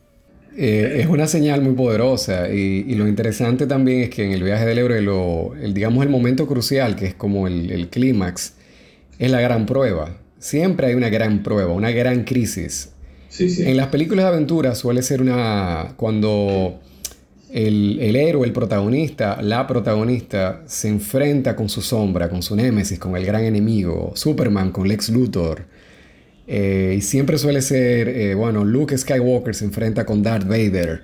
eh, 0.60 1.02
es 1.02 1.08
una 1.08 1.28
señal 1.28 1.62
muy 1.62 1.74
poderosa 1.74 2.50
y, 2.50 2.96
lo 2.96 3.08
interesante 3.08 3.68
también 3.68 4.02
es 4.02 4.10
que 4.10 4.26
en 4.26 4.32
el 4.32 4.42
viaje 4.42 4.66
del 4.66 4.80
héroe, 4.80 5.02
lo, 5.02 5.54
el, 5.56 5.72
digamos 5.72 6.04
el 6.04 6.10
momento 6.10 6.48
crucial, 6.48 6.96
que 6.96 7.06
es 7.06 7.14
como 7.14 7.48
el, 7.48 7.90
clímax, 7.90 8.54
es 9.20 9.30
la 9.30 9.40
gran 9.40 9.68
prueba. 9.68 10.18
Siempre 10.40 10.88
hay 10.88 10.96
una 10.96 11.10
gran 11.10 11.44
prueba, 11.44 11.74
una 11.74 11.92
gran 11.92 12.24
crisis. 12.24 12.90
En 13.40 13.78
las 13.78 13.88
películas 13.88 14.26
de 14.26 14.30
aventura 14.30 14.74
suele 14.74 15.04
ser 15.04 15.22
una... 15.22 15.94
cuando 15.96 16.80
el, 17.52 18.00
el, 18.02 18.16
héroe, 18.16 18.48
el 18.48 18.54
protagonista, 18.54 19.40
la 19.44 19.68
protagonista 19.68 20.64
se 20.66 20.88
enfrenta 20.88 21.56
con 21.56 21.70
su 21.70 21.84
sombra, 21.84 22.30
con 22.30 22.42
su 22.42 22.56
némesis, 22.56 22.98
con 22.98 23.16
el 23.16 23.26
gran 23.28 23.44
enemigo, 23.44 24.12
Superman 24.16 24.72
con 24.72 24.88
Lex 24.88 25.10
Luthor, 25.10 25.66
eh, 26.48 26.96
y 26.98 27.02
siempre 27.02 27.38
suele 27.38 27.62
ser, 27.62 28.08
eh, 28.08 28.34
bueno, 28.34 28.64
Luke 28.64 28.98
Skywalker 28.98 29.54
se 29.54 29.66
enfrenta 29.66 30.06
con 30.06 30.24
Darth 30.24 30.48
Vader. 30.48 31.04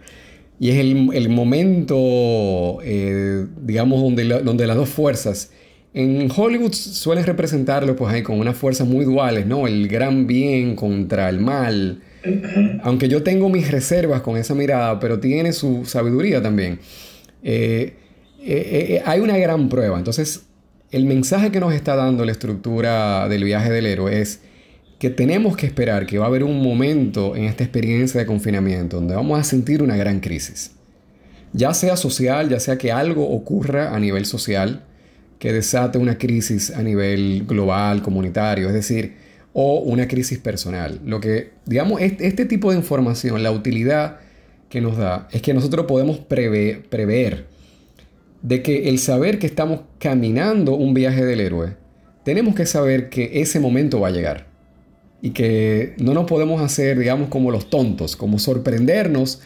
Y 0.59 0.69
es 0.69 0.77
el, 0.77 1.29
momento, 1.29 2.79
eh, 2.83 3.45
digamos, 3.61 4.01
donde, 4.01 4.23
donde 4.23 4.65
las 4.65 4.77
dos 4.77 4.89
fuerzas... 4.89 5.51
En 5.95 6.27
Hollywood 6.35 6.73
suelen 6.73 7.23
representarlo 7.23 7.95
pues 7.95 8.11
ahí 8.11 8.23
con 8.23 8.39
unas 8.39 8.57
fuerzas 8.57 8.87
muy 8.87 9.05
duales, 9.05 9.45
¿no? 9.45 9.67
El 9.67 9.87
gran 9.87 10.25
bien 10.25 10.75
contra 10.75 11.29
el 11.29 11.39
mal. 11.39 12.01
Aunque 12.81 13.07
yo 13.07 13.21
tengo 13.21 13.47
mis 13.47 13.69
reservas 13.69 14.21
con 14.21 14.35
esa 14.35 14.55
mirada, 14.55 14.99
pero 14.99 15.19
tiene 15.19 15.53
su 15.53 15.85
sabiduría 15.85 16.41
también. 16.41 16.79
hay 17.43 19.19
una 19.19 19.37
gran 19.37 19.69
prueba. 19.69 19.99
Entonces, 19.99 20.47
el 20.89 21.05
mensaje 21.05 21.51
que 21.51 21.59
nos 21.59 21.75
está 21.75 21.95
dando 21.95 22.25
la 22.25 22.31
estructura 22.31 23.29
del 23.29 23.43
viaje 23.43 23.69
del 23.69 23.85
héroe 23.85 24.19
es 24.19 24.39
que 24.99 25.09
tenemos 25.09 25.57
que 25.57 25.65
esperar 25.65 26.05
que 26.05 26.17
va 26.17 26.25
a 26.25 26.27
haber 26.27 26.43
un 26.43 26.61
momento 26.61 27.35
en 27.35 27.45
esta 27.45 27.63
experiencia 27.63 28.19
de 28.19 28.25
confinamiento 28.25 28.97
donde 28.97 29.15
vamos 29.15 29.39
a 29.39 29.43
sentir 29.43 29.83
una 29.83 29.97
gran 29.97 30.19
crisis. 30.19 30.71
ya 31.55 31.73
sea 31.73 31.97
social, 31.97 32.49
ya 32.49 32.59
sea 32.59 32.77
que 32.77 32.91
algo 32.91 33.29
ocurra 33.29 33.95
a 33.95 33.99
nivel 33.99 34.25
social 34.25 34.83
que 35.37 35.51
desate 35.51 35.97
una 35.97 36.17
crisis 36.17 36.71
a 36.71 36.81
nivel 36.81 37.43
global, 37.45 38.01
comunitario, 38.01 38.67
es 38.69 38.73
decir, 38.73 39.13
o 39.51 39.79
una 39.81 40.07
crisis 40.07 40.39
personal. 40.39 41.01
Lo 41.05 41.19
que, 41.19 41.51
digamos, 41.65 42.01
este, 42.01 42.45
tipo 42.45 42.71
de 42.71 42.77
información, 42.77 43.43
la 43.43 43.51
utilidad 43.51 44.19
que 44.69 44.81
nos 44.81 44.97
da 44.97 45.27
es 45.31 45.41
que 45.41 45.53
nosotros 45.53 45.85
podemos 45.85 46.17
prever 46.17 47.45
de 48.41 48.61
que 48.61 48.89
el 48.89 48.99
saber 48.99 49.37
que 49.37 49.47
estamos 49.47 49.81
caminando 49.99 50.75
un 50.75 50.93
viaje 50.93 51.23
del 51.23 51.39
héroe, 51.39 51.75
tenemos 52.23 52.55
que 52.55 52.65
saber 52.65 53.09
que 53.09 53.41
ese 53.41 53.59
momento 53.59 53.99
va 53.99 54.07
a 54.07 54.11
llegar. 54.11 54.52
Y 55.23 55.31
que 55.31 55.93
no 55.97 56.13
nos 56.13 56.25
podemos 56.25 56.61
hacer, 56.61 56.99
digamos, 56.99 57.29
como 57.29 57.49
los 57.49 57.69
tontos, 57.69 58.17
como 58.17 58.39
sorprendernos 58.39 59.41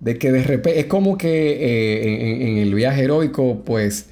de 0.00 0.16
que 0.16 0.32
de 0.32 0.42
repente, 0.42 0.80
es 0.80 0.86
como 0.86 1.18
que 1.18 1.28
eh, 1.52 2.48
en, 2.48 2.56
el 2.56 2.74
viaje 2.74 3.02
heroico, 3.04 3.62
pues, 3.62 4.06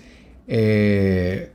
eh, 0.46 1.48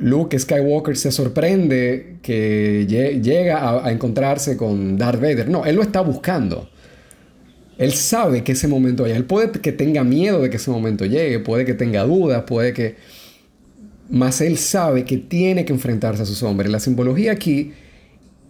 Luke 0.00 0.38
Skywalker 0.38 0.96
se 0.96 1.12
sorprende 1.12 2.16
que 2.20 2.86
llega 2.88 3.84
a, 3.84 3.92
encontrarse 3.92 4.56
con 4.56 4.98
Darth 4.98 5.20
Vader. 5.20 5.48
No, 5.48 5.64
él 5.64 5.76
lo 5.76 5.82
está 5.82 6.00
buscando. 6.00 6.68
Él 7.78 7.92
sabe 7.92 8.42
que 8.42 8.52
ese 8.52 8.68
momento 8.68 9.04
haya. 9.04 9.16
Él 9.16 9.24
puede 9.24 9.52
que 9.52 9.72
tenga 9.72 10.02
miedo 10.04 10.40
de 10.40 10.50
que 10.50 10.56
ese 10.56 10.70
momento 10.70 11.04
llegue, 11.04 11.38
puede 11.38 11.64
que 11.64 11.74
tenga 11.74 12.02
dudas, 12.04 12.42
puede 12.46 12.72
que... 12.72 12.96
Mas 14.08 14.40
él 14.40 14.56
sabe 14.56 15.04
que 15.04 15.18
tiene 15.18 15.64
que 15.64 15.72
enfrentarse 15.72 16.22
a 16.22 16.26
sus 16.26 16.42
hombres. 16.42 16.70
La 16.70 16.80
simbología 16.80 17.32
aquí, 17.32 17.72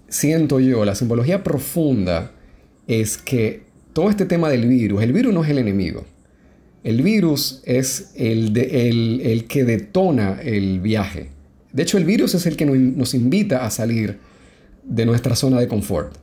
siento 0.09 0.61
yo, 0.61 0.85
la 0.85 0.95
simbología 0.95 1.43
profunda 1.43 2.33
es 2.87 3.17
que 3.19 3.63
todo 3.93 4.11
este 4.11 4.27
tema 4.27 4.49
del 4.49 4.67
virus, 4.67 5.03
el 5.03 5.13
virus 5.13 5.33
no 5.33 5.45
es 5.45 5.51
el 5.51 5.59
enemigo. 5.59 6.05
El 6.85 7.03
virus 7.03 7.63
es 7.65 8.13
el, 8.15 8.57
el, 8.57 9.47
que 9.47 9.65
detona 9.65 10.41
el 10.43 10.81
viaje. 10.81 11.31
De 11.73 11.83
hecho, 11.83 11.99
el 11.99 12.05
virus 12.05 12.35
es 12.35 12.47
el 12.47 12.57
que 12.57 12.65
nos 12.65 13.15
invita 13.15 13.65
a 13.65 13.71
salir 13.71 14.19
de 14.85 15.05
nuestra 15.05 15.35
zona 15.35 15.59
de 15.59 15.67
confort. 15.67 16.17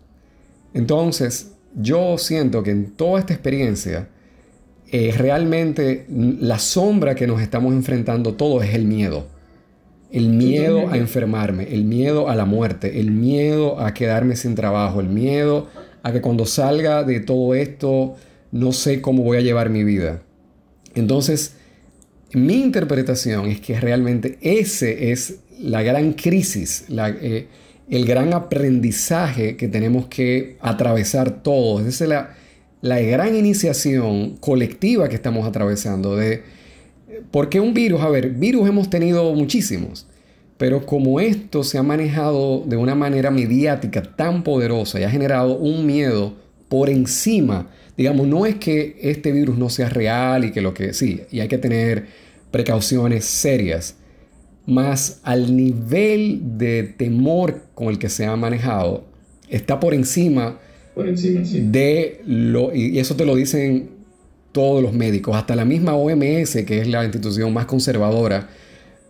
Entonces, 0.74 1.52
yo 1.76 2.18
siento 2.18 2.64
que 2.64 2.72
en 2.72 2.92
toda 2.92 3.20
esta 3.20 3.34
experiencia, 3.34 4.08
eh, 4.92 5.14
realmente 5.18 6.06
la 6.10 6.60
sombra 6.60 7.16
que 7.16 7.28
nos 7.28 7.42
estamos 7.42 7.74
enfrentando 7.74 8.36
todos 8.36 8.64
es 8.64 8.74
el 8.74 8.86
miedo. 8.86 9.28
El 10.14 10.30
miedo 10.30 10.90
a 10.90 10.98
enfermarme, 10.98 11.74
el 11.74 11.86
miedo 11.86 12.30
a 12.30 12.36
la 12.36 12.46
muerte, 12.46 13.00
el 13.00 13.10
miedo 13.10 13.80
a 13.80 13.96
quedarme 13.96 14.36
sin 14.36 14.54
trabajo, 14.54 15.02
el 15.02 15.10
miedo 15.10 15.68
a 16.04 16.14
que 16.14 16.22
cuando 16.22 16.46
salga 16.46 17.04
de 17.04 17.20
todo 17.20 17.56
esto 17.56 18.16
no 18.52 18.72
sé 18.74 19.02
cómo 19.02 19.24
voy 19.24 19.38
a 19.38 19.42
llevar 19.42 19.72
mi 19.72 19.84
vida. 19.84 20.22
Entonces, 20.94 21.56
mi 22.32 22.62
interpretación 22.62 23.48
es 23.48 23.60
que 23.60 23.80
realmente 23.80 24.38
ese 24.42 25.12
es 25.12 25.40
la 25.60 25.82
gran 25.82 26.14
crisis, 26.14 26.86
la, 26.90 27.10
eh, 27.10 27.48
el 27.90 28.06
gran 28.06 28.34
aprendizaje 28.34 29.58
que 29.58 29.68
tenemos 29.68 30.06
que 30.06 30.58
atravesar 30.62 31.42
todos. 31.42 31.88
Esa 31.88 32.04
es 32.04 32.10
la, 32.12 32.36
la 32.82 33.00
gran 33.00 33.36
iniciación 33.36 34.38
colectiva 34.38 35.10
que 35.10 35.16
estamos 35.16 35.48
atravesando 35.48 36.16
de... 36.16 36.63
Porque 37.32 37.60
un 37.60 37.74
virus, 37.74 38.02
a 38.02 38.10
ver, 38.10 38.30
virus 38.30 38.68
hemos 38.68 38.90
tenido 38.90 39.34
muchísimos, 39.34 40.08
pero 40.58 40.86
como 40.86 41.20
esto 41.20 41.64
se 41.64 41.78
ha 41.78 41.84
manejado 41.84 42.64
de 42.66 42.78
una 42.78 42.96
manera 42.96 43.32
mediática 43.32 44.02
tan 44.02 44.44
poderosa 44.44 45.00
y 45.00 45.04
ha 45.04 45.10
generado 45.10 45.58
un 45.58 45.86
miedo 45.86 46.36
por 46.70 46.90
encima, 46.90 47.70
digamos, 47.98 48.28
no 48.28 48.46
es 48.46 48.56
que 48.56 48.98
este 49.02 49.32
virus 49.32 49.58
no 49.58 49.70
sea 49.70 49.90
real 49.90 50.46
y 50.46 50.52
que 50.52 50.62
lo 50.62 50.74
que 50.74 50.94
sí, 50.94 51.22
y 51.32 51.40
hay 51.40 51.48
que 51.48 51.58
tener 51.58 52.08
precauciones 52.52 53.26
serias, 53.26 53.96
más 54.66 55.20
al 55.24 55.56
nivel 55.56 56.58
de 56.58 56.84
temor 56.84 57.64
con 57.74 57.90
el 57.90 58.00
que 58.00 58.10
se 58.10 58.26
ha 58.26 58.36
manejado, 58.36 59.06
está 59.50 59.80
por 59.80 59.94
encima, 59.94 60.60
de 61.72 62.22
lo, 62.26 62.74
y 62.74 63.00
eso 63.00 63.16
te 63.16 63.26
lo 63.26 63.36
dicen 63.36 63.90
todos 64.54 64.82
los 64.82 64.94
médicos, 64.94 65.36
hasta 65.36 65.56
la 65.56 65.66
misma 65.66 65.96
OMS, 65.96 66.64
que 66.66 66.80
es 66.80 66.88
la 66.88 67.04
institución 67.04 67.52
más 67.52 67.66
conservadora 67.66 68.48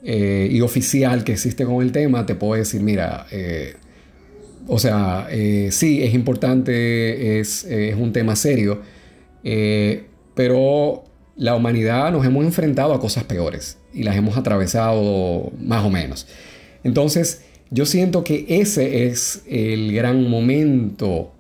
eh, 0.03 0.47
y 0.49 0.62
oficial 0.62 1.23
que 1.23 1.34
existe 1.34 1.65
con 1.65 1.84
el 1.84 1.91
tema, 1.91 2.25
te 2.25 2.34
puede 2.34 2.62
decir, 2.62 2.82
mira, 2.82 3.27
eh, 3.29 3.75
o 4.67 4.79
sea, 4.79 5.27
eh, 5.29 5.69
sí, 5.71 6.01
es 6.01 6.13
importante, 6.13 7.39
es, 7.39 7.65
es 7.65 7.95
un 7.95 8.13
tema 8.13 8.36
serio, 8.36 8.82
pero 10.34 11.03
la 11.36 11.56
humanidad 11.56 12.12
nos 12.13 12.25
hemos 12.25 12.45
enfrentado 12.45 12.93
a 12.93 12.99
cosas 13.01 13.25
peores 13.25 13.77
y 13.93 14.03
las 14.03 14.15
hemos 14.15 14.38
atravesado 14.38 15.51
más 15.62 15.84
o 15.84 15.89
menos. 15.89 16.25
Entonces, 16.86 17.41
yo 17.69 17.86
siento 17.86 18.23
que 18.23 18.45
ese 18.47 19.08
es 19.08 19.43
el 19.47 19.93
gran 19.93 20.29
momento 20.29 21.32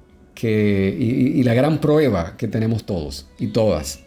y, 0.49 1.43
la 1.43 1.53
gran 1.53 1.79
prueba 1.79 2.35
que 2.37 2.47
tenemos 2.47 2.85
todos 2.85 3.27
y 3.39 3.47
todas. 3.47 4.03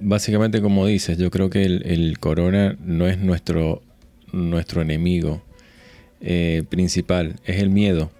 Básicamente, 0.00 0.60
como 0.60 0.86
dices, 0.86 1.18
yo 1.18 1.30
creo 1.30 1.50
que 1.50 1.64
el, 1.64 2.18
corona 2.18 2.76
no 2.84 3.06
es 3.08 3.18
nuestro, 3.18 3.82
nuestro 4.32 4.82
enemigo 4.82 5.42
eh, 6.20 6.64
principal, 6.68 7.36
es 7.44 7.60
el 7.60 7.70
miedo, 7.70 8.10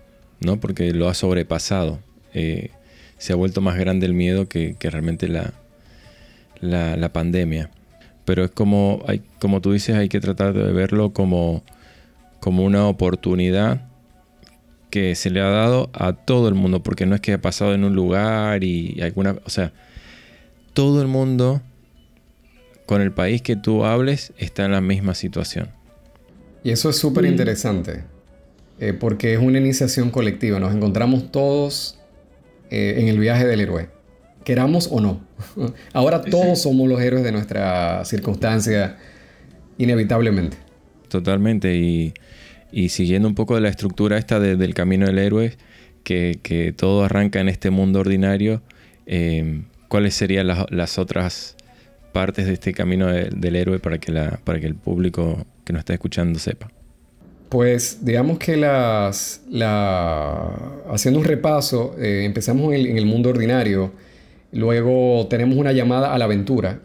¿no? 0.40 0.60
Porque 0.60 0.92
lo 0.92 1.08
ha 1.08 1.14
sobrepasado. 1.14 2.00
Eh, 2.34 2.70
se 3.16 3.32
ha 3.32 3.36
vuelto 3.36 3.60
más 3.60 3.76
grande 3.78 4.06
el 4.06 4.14
miedo 4.14 4.48
que, 4.48 4.76
realmente 4.80 5.28
la, 5.28 5.52
la, 6.60 7.12
pandemia. 7.12 7.70
Pero 8.24 8.44
es 8.44 8.50
como, 8.50 9.02
hay, 9.06 9.22
como 9.40 9.60
tú 9.60 9.72
dices, 9.72 9.96
hay 9.96 10.08
que 10.08 10.20
tratar 10.20 10.52
de 10.52 10.72
verlo 10.72 11.12
como, 11.12 11.64
como 12.40 12.64
una 12.64 12.86
oportunidad 12.86 13.87
que 14.90 15.14
se 15.14 15.30
le 15.30 15.40
ha 15.40 15.48
dado 15.48 15.90
a 15.92 16.12
todo 16.12 16.48
el 16.48 16.54
mundo, 16.54 16.82
porque 16.82 17.06
no 17.06 17.14
es 17.14 17.20
que 17.20 17.34
ha 17.34 17.40
pasado 17.40 17.74
en 17.74 17.84
un 17.84 17.94
lugar 17.94 18.64
y 18.64 19.00
alguna, 19.02 19.36
o 19.44 19.50
sea, 19.50 19.72
todo 20.72 21.02
el 21.02 21.08
mundo 21.08 21.62
con 22.86 23.02
el 23.02 23.12
país 23.12 23.42
que 23.42 23.56
tú 23.56 23.84
hables 23.84 24.32
está 24.38 24.64
en 24.64 24.72
la 24.72 24.80
misma 24.80 25.14
situación. 25.14 25.68
Y 26.64 26.70
eso 26.70 26.90
es 26.90 26.96
súper 26.96 27.24
interesante, 27.24 28.04
eh, 28.80 28.92
porque 28.92 29.34
es 29.34 29.40
una 29.40 29.58
iniciación 29.58 30.10
colectiva, 30.10 30.58
nos 30.58 30.74
encontramos 30.74 31.30
todos 31.30 31.98
eh, 32.70 32.96
en 32.98 33.08
el 33.08 33.18
viaje 33.18 33.46
del 33.46 33.60
héroe 33.60 33.98
queramos 34.48 34.88
o 34.90 34.98
no. 34.98 35.20
Ahora 35.92 36.22
todos 36.22 36.62
somos 36.62 36.88
los 36.88 36.98
héroes 37.02 37.22
de 37.22 37.32
nuestra 37.32 38.02
circunstancia, 38.06 38.96
inevitablemente. 39.76 40.56
Totalmente, 41.08 41.74
y, 41.74 42.14
siguiendo 42.88 43.28
un 43.28 43.34
poco 43.34 43.54
de 43.54 43.60
la 43.60 43.68
estructura 43.68 44.18
esta 44.18 44.40
del 44.40 44.74
camino 44.74 45.06
del 45.06 45.18
héroe, 45.18 45.56
que, 46.04 46.74
todo 46.76 47.04
arranca 47.04 47.40
en 47.40 47.48
este 47.48 47.70
mundo 47.70 48.00
ordinario, 48.00 48.62
eh, 49.06 49.62
¿cuáles 49.88 50.14
serían 50.14 50.46
las, 50.46 50.98
otras 50.98 51.56
partes 52.12 52.46
de 52.46 52.54
este 52.54 52.72
camino 52.72 53.06
del 53.06 53.56
héroe 53.56 53.78
para 53.78 53.98
que, 53.98 54.12
el 54.12 54.74
público 54.74 55.46
que 55.64 55.72
nos 55.72 55.80
está 55.80 55.94
escuchando 55.94 56.38
sepa? 56.38 56.70
Pues 57.48 58.04
digamos 58.04 58.38
que 58.38 58.54
haciendo 60.90 61.20
un 61.20 61.24
repaso, 61.24 61.96
eh, 61.98 62.24
empezamos 62.24 62.74
en 62.74 62.98
el 62.98 63.06
mundo 63.06 63.30
ordinario, 63.30 63.92
Luego 64.52 65.26
tenemos 65.28 65.56
una 65.56 65.72
llamada 65.72 66.14
a 66.14 66.18
la 66.18 66.24
aventura. 66.24 66.80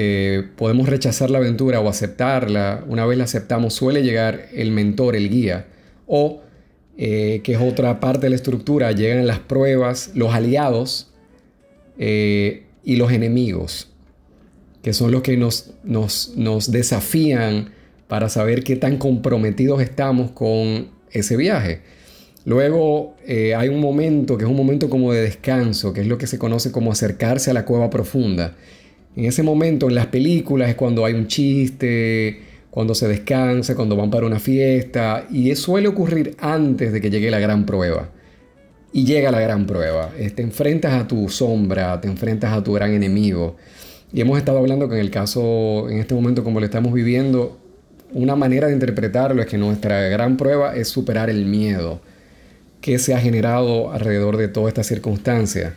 Eh, 0.00 0.44
podemos 0.54 0.88
rechazar 0.88 1.28
la 1.28 1.38
aventura 1.38 1.80
o 1.80 1.88
aceptarla. 1.88 2.84
Una 2.86 3.04
vez 3.04 3.18
la 3.18 3.24
aceptamos 3.24 3.74
suele 3.74 4.04
llegar 4.04 4.46
el 4.54 4.70
mentor, 4.70 5.16
el 5.16 5.28
guía. 5.28 5.66
O, 6.06 6.40
eh, 6.96 7.40
que 7.42 7.54
es 7.54 7.60
otra 7.60 7.98
parte 7.98 8.26
de 8.26 8.30
la 8.30 8.36
estructura, 8.36 8.92
llegan 8.92 9.26
las 9.26 9.40
pruebas, 9.40 10.12
los 10.14 10.32
aliados 10.32 11.10
eh, 11.98 12.62
y 12.84 12.94
los 12.94 13.10
enemigos, 13.10 13.90
que 14.82 14.92
son 14.92 15.10
los 15.10 15.22
que 15.22 15.36
nos, 15.36 15.72
nos, 15.82 16.32
nos 16.36 16.70
desafían 16.70 17.70
para 18.06 18.28
saber 18.28 18.62
qué 18.62 18.76
tan 18.76 18.98
comprometidos 18.98 19.82
estamos 19.82 20.30
con 20.30 20.90
ese 21.10 21.36
viaje. 21.36 21.80
Luego 22.44 23.16
hay 23.26 23.68
un 23.68 23.80
momento 23.80 24.38
que 24.38 24.44
es 24.44 24.50
un 24.50 24.56
momento 24.56 24.88
como 24.88 25.12
de 25.12 25.22
descanso, 25.22 25.92
que 25.92 26.02
es 26.02 26.06
lo 26.06 26.18
que 26.18 26.28
se 26.28 26.38
conoce 26.38 26.70
como 26.70 26.92
acercarse 26.92 27.50
a 27.50 27.54
la 27.54 27.64
cueva 27.64 27.90
profunda. 27.90 28.54
En 29.18 29.24
ese 29.24 29.42
momento 29.42 29.88
en 29.88 29.96
las 29.96 30.06
películas 30.06 30.68
es 30.68 30.76
cuando 30.76 31.04
hay 31.04 31.12
un 31.12 31.26
chiste, 31.26 32.38
cuando 32.70 32.94
se 32.94 33.08
descansa, 33.08 33.74
cuando 33.74 33.96
van 33.96 34.10
para 34.10 34.24
una 34.24 34.38
fiesta, 34.38 35.26
y 35.28 35.50
eso 35.50 35.72
suele 35.72 35.88
ocurrir 35.88 36.36
antes 36.38 36.92
de 36.92 37.00
que 37.00 37.10
llegue 37.10 37.28
la 37.28 37.40
gran 37.40 37.66
prueba. 37.66 38.10
Y 38.92 39.04
llega 39.04 39.32
la 39.32 39.40
gran 39.40 39.66
prueba. 39.66 40.12
Te 40.36 40.40
enfrentas 40.40 40.92
a 40.92 41.08
tu 41.08 41.28
sombra, 41.28 42.00
te 42.00 42.06
enfrentas 42.06 42.52
a 42.52 42.62
tu 42.62 42.74
gran 42.74 42.92
enemigo. 42.92 43.56
Y 44.12 44.20
hemos 44.20 44.38
estado 44.38 44.58
hablando 44.58 44.88
que 44.88 44.94
en 44.94 45.00
el 45.00 45.10
caso, 45.10 45.90
en 45.90 45.98
este 45.98 46.14
momento 46.14 46.44
como 46.44 46.60
lo 46.60 46.66
estamos 46.66 46.92
viviendo, 46.92 47.58
una 48.12 48.36
manera 48.36 48.68
de 48.68 48.74
interpretarlo 48.74 49.42
es 49.42 49.48
que 49.48 49.58
nuestra 49.58 50.00
gran 50.02 50.36
prueba 50.36 50.76
es 50.76 50.86
superar 50.86 51.28
el 51.28 51.44
miedo 51.44 52.00
que 52.80 53.00
se 53.00 53.14
ha 53.14 53.18
generado 53.18 53.90
alrededor 53.90 54.36
de 54.36 54.46
toda 54.46 54.68
esta 54.68 54.84
circunstancia. 54.84 55.74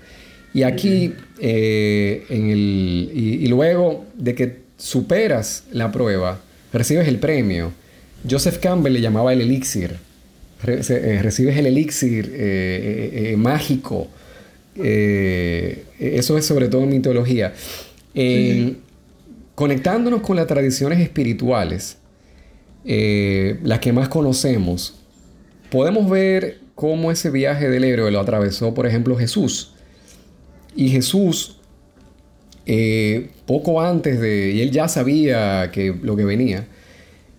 Y 0.53 0.63
aquí, 0.63 1.13
eh, 1.39 2.25
en 2.29 2.49
el, 2.49 3.11
y, 3.13 3.47
luego 3.47 4.05
de 4.15 4.35
que 4.35 4.57
superas 4.77 5.63
la 5.71 5.91
prueba, 5.91 6.41
recibes 6.73 7.07
el 7.07 7.19
premio. 7.19 7.71
Joseph 8.29 8.57
Campbell 8.59 8.93
le 8.93 9.01
llamaba 9.01 9.31
el 9.33 9.41
elixir. 9.41 9.95
Eh, 10.67 11.19
recibes 11.21 11.57
el 11.57 11.67
elixir 11.67 12.31
eh, 12.35 13.35
mágico. 13.37 14.09
eso 14.75 16.37
es 16.37 16.45
sobre 16.45 16.67
todo 16.67 16.83
en 16.83 16.89
mitología. 16.89 17.53
Conectándonos 19.55 20.21
con 20.21 20.35
las 20.35 20.47
tradiciones 20.47 20.99
espirituales, 20.99 21.97
las 22.83 23.79
que 23.79 23.93
más 23.93 24.09
conocemos, 24.09 24.95
podemos 25.69 26.09
ver 26.09 26.59
cómo 26.75 27.11
ese 27.11 27.29
viaje 27.29 27.69
del 27.69 27.85
héroe 27.85 28.11
lo 28.11 28.19
atravesó, 28.19 28.73
por 28.73 28.85
ejemplo, 28.85 29.15
Jesús. 29.15 29.70
Y 30.75 30.89
Jesús, 30.89 31.57
eh, 32.65 33.29
poco 33.45 33.81
antes 33.81 34.19
de, 34.19 34.51
y 34.51 34.61
él 34.61 34.71
ya 34.71 34.87
sabía 34.87 35.71
que 35.71 35.93
lo 36.01 36.15
que 36.15 36.25
venía, 36.25 36.67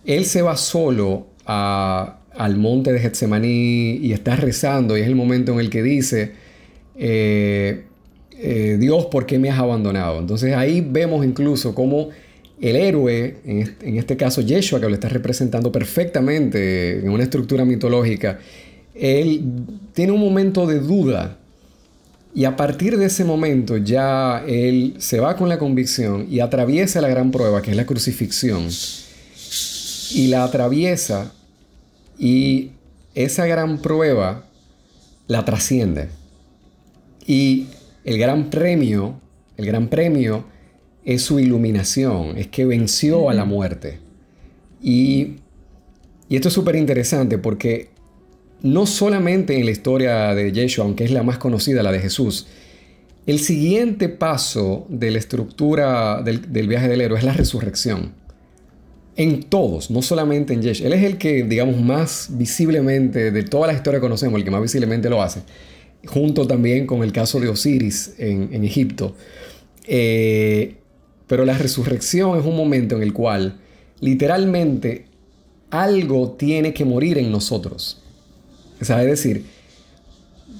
él 0.04 0.24
se 0.24 0.42
va 0.42 0.56
solo 0.56 1.26
al 1.44 2.56
monte 2.56 2.92
de 2.92 3.00
Getsemaní 3.00 3.98
y 4.02 4.12
está 4.12 4.36
rezando 4.36 4.96
y 4.96 5.00
es 5.00 5.06
el 5.06 5.14
momento 5.14 5.52
en 5.52 5.60
el 5.60 5.70
que 5.70 5.82
dice, 5.82 6.32
eh, 6.96 7.84
eh, 8.38 8.76
Dios, 8.78 9.06
¿por 9.06 9.26
qué 9.26 9.38
me 9.38 9.50
has 9.50 9.58
abandonado? 9.58 10.18
Entonces 10.18 10.54
ahí 10.54 10.86
vemos 10.86 11.24
incluso 11.24 11.74
cómo 11.74 12.10
el 12.60 12.76
héroe, 12.76 13.38
en 13.44 13.58
este, 13.58 13.88
en 13.88 13.96
este 13.96 14.16
caso 14.16 14.40
Yeshua, 14.40 14.80
que 14.80 14.88
lo 14.88 14.94
está 14.94 15.08
representando 15.08 15.72
perfectamente 15.72 17.00
en 17.00 17.10
una 17.10 17.24
estructura 17.24 17.64
mitológica, 17.64 18.38
él 18.94 19.42
tiene 19.94 20.12
un 20.12 20.20
momento 20.20 20.66
de 20.66 20.78
duda 20.78 21.38
y 22.34 22.46
a 22.46 22.56
partir 22.56 22.96
de 22.96 23.06
ese 23.06 23.24
momento 23.24 23.76
ya 23.76 24.42
él 24.46 24.94
se 24.98 25.20
va 25.20 25.36
con 25.36 25.48
la 25.48 25.58
convicción 25.58 26.26
y 26.30 26.40
atraviesa 26.40 27.02
la 27.02 27.08
gran 27.08 27.30
prueba 27.30 27.60
que 27.60 27.72
es 27.72 27.76
la 27.76 27.84
crucifixión. 27.84 28.68
Y 30.14 30.28
la 30.28 30.44
atraviesa 30.44 31.32
y 32.18 32.70
esa 33.14 33.46
gran 33.46 33.78
prueba 33.82 34.46
la 35.26 35.44
trasciende. 35.44 36.08
Y 37.26 37.66
el 38.04 38.18
gran 38.18 38.50
premio, 38.50 39.20
el 39.58 39.66
gran 39.66 39.88
premio 39.88 40.44
es 41.04 41.22
su 41.22 41.38
iluminación, 41.38 42.38
es 42.38 42.48
que 42.48 42.64
venció 42.64 43.28
a 43.28 43.34
la 43.34 43.44
muerte. 43.44 43.98
Y, 44.80 45.36
y 46.28 46.36
esto 46.36 46.48
es 46.48 46.54
súper 46.54 46.76
interesante 46.76 47.38
porque 47.38 47.91
no 48.62 48.86
solamente 48.86 49.58
en 49.58 49.64
la 49.64 49.72
historia 49.72 50.34
de 50.34 50.52
Yeshua, 50.52 50.84
aunque 50.84 51.04
es 51.04 51.10
la 51.10 51.22
más 51.22 51.38
conocida, 51.38 51.82
la 51.82 51.92
de 51.92 52.00
Jesús, 52.00 52.46
el 53.26 53.38
siguiente 53.38 54.08
paso 54.08 54.86
de 54.88 55.10
la 55.10 55.18
estructura 55.18 56.22
del, 56.22 56.66
viaje 56.66 56.88
del 56.88 57.00
héroe 57.00 57.18
es 57.18 57.24
la 57.24 57.32
resurrección. 57.32 58.14
En 59.14 59.42
todos, 59.44 59.90
no 59.90 60.02
solamente 60.02 60.54
en 60.54 60.62
Yeshua. 60.62 60.86
Él 60.86 60.92
es 60.94 61.04
el 61.04 61.18
que, 61.18 61.44
digamos, 61.44 61.80
más 61.80 62.28
visiblemente, 62.30 63.30
de 63.30 63.42
toda 63.42 63.66
la 63.66 63.74
historia 63.74 64.00
que 64.00 64.02
conocemos, 64.02 64.38
el 64.38 64.44
que 64.44 64.50
más 64.50 64.62
visiblemente 64.62 65.08
lo 65.08 65.22
hace. 65.22 65.42
Junto 66.06 66.46
también 66.46 66.86
con 66.86 67.02
el 67.04 67.12
caso 67.12 67.38
de 67.38 67.48
Osiris 67.48 68.14
en, 68.18 68.64
Egipto. 68.64 69.14
Eh, 69.86 70.76
pero 71.28 71.44
la 71.44 71.56
resurrección 71.56 72.38
es 72.38 72.44
un 72.44 72.56
momento 72.56 72.96
en 72.96 73.02
el 73.02 73.12
cual 73.12 73.60
literalmente 74.00 75.06
algo 75.70 76.32
tiene 76.32 76.74
que 76.74 76.84
morir 76.84 77.18
en 77.18 77.30
nosotros. 77.30 78.01
O 78.82 78.84
sea, 78.84 79.00
es 79.00 79.06
decir, 79.06 79.44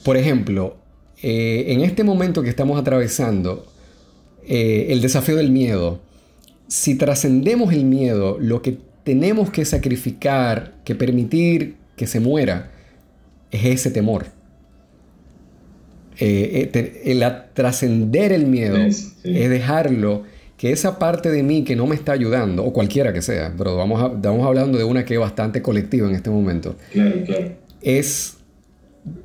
por 0.04 0.16
ejemplo, 0.16 0.76
eh, 1.22 1.64
en 1.72 1.80
este 1.80 2.04
momento 2.04 2.44
que 2.44 2.48
estamos 2.48 2.80
atravesando, 2.80 3.66
eh, 4.46 4.86
el 4.90 5.00
desafío 5.00 5.34
del 5.34 5.50
miedo, 5.50 6.00
si 6.68 6.94
trascendemos 6.94 7.72
el 7.72 7.84
miedo, 7.84 8.38
lo 8.40 8.62
que 8.62 8.78
tenemos 9.02 9.50
que 9.50 9.64
sacrificar, 9.64 10.72
que 10.84 10.94
permitir 10.94 11.74
que 11.96 12.06
se 12.06 12.20
muera, 12.20 12.70
es 13.50 13.64
ese 13.64 13.90
temor. 13.90 14.26
Eh, 16.20 17.00
el 17.04 17.24
trascender 17.54 18.30
el 18.30 18.46
miedo 18.46 18.76
es 18.76 19.24
dejarlo 19.24 20.22
que 20.56 20.70
esa 20.70 21.00
parte 21.00 21.28
de 21.32 21.42
mí 21.42 21.64
que 21.64 21.74
no 21.74 21.88
me 21.88 21.96
está 21.96 22.12
ayudando, 22.12 22.64
o 22.64 22.72
cualquiera 22.72 23.12
que 23.12 23.20
sea, 23.20 23.52
pero 23.58 23.76
vamos, 23.76 24.14
estamos 24.14 24.46
hablando 24.46 24.78
de 24.78 24.84
una 24.84 25.04
que 25.04 25.14
es 25.14 25.20
bastante 25.20 25.60
colectiva 25.60 26.08
en 26.08 26.14
este 26.14 26.30
momento. 26.30 26.76
Claro, 26.92 27.24
claro 27.26 27.61
es 27.82 28.36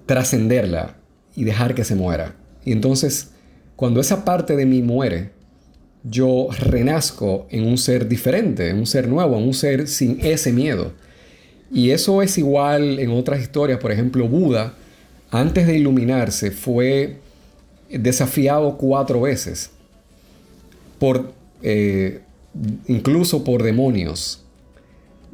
trascenderla 0.06 0.98
y 1.36 1.44
dejar 1.44 1.76
que 1.76 1.84
se 1.84 1.96
muera. 1.96 2.36
Y 2.66 2.72
entonces, 2.72 3.30
cuando 3.76 4.02
esa 4.02 4.26
parte 4.26 4.56
de 4.56 4.66
mí 4.66 4.82
muere, 4.82 5.32
yo 6.04 6.48
renazco 6.58 7.48
en 7.50 7.66
un 7.66 7.78
ser 7.78 8.08
diferente, 8.08 8.70
en 8.70 8.78
un 8.78 8.86
ser 8.86 9.08
nuevo, 9.08 9.38
en 9.38 9.44
un 9.44 9.54
ser 9.54 9.88
sin 9.88 10.20
ese 10.22 10.52
miedo. 10.52 10.94
Y 11.72 11.92
eso 11.92 12.22
es 12.22 12.38
igual 12.38 13.00
en 13.00 13.12
otras 13.12 13.42
historias. 13.42 13.80
Por 13.80 13.92
ejemplo, 13.92 14.28
Buda, 14.28 14.74
antes 15.32 15.68
de 15.68 15.78
iluminarse, 15.78 16.52
fue 16.52 17.18
desafiado 17.90 18.78
cuatro 18.78 19.22
veces. 19.22 19.72
Por, 21.00 21.34
eh, 21.62 22.22
incluso 22.88 23.44
por 23.44 23.64
demonios. 23.64 24.44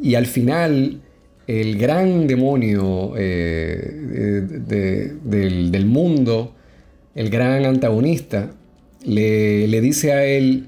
Y 0.02 0.16
al 0.16 0.26
final 0.26 1.02
el 1.48 1.78
gran 1.78 2.28
demonio 2.28 3.14
eh, 3.18 4.42
del, 4.66 5.86
mundo, 5.86 6.54
el 7.16 7.30
gran 7.30 7.66
antagonista, 7.66 8.52
le, 9.04 9.82
dice 9.82 10.14
a 10.14 10.26
él, 10.26 10.68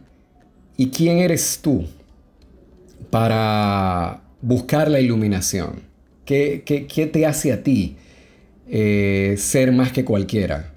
¿y 0.75 0.89
quién 0.89 1.19
eres 1.19 1.59
tú 1.61 1.85
para 3.09 4.21
buscar 4.41 4.89
la 4.89 4.99
iluminación? 4.99 5.83
¿Qué, 6.25 6.63
te 7.11 7.25
hace 7.25 7.53
a 7.53 7.63
ti 7.63 7.95
eh, 8.69 9.35
ser 9.38 9.71
más 9.71 9.91
que 9.91 10.03
cualquiera? 10.03 10.73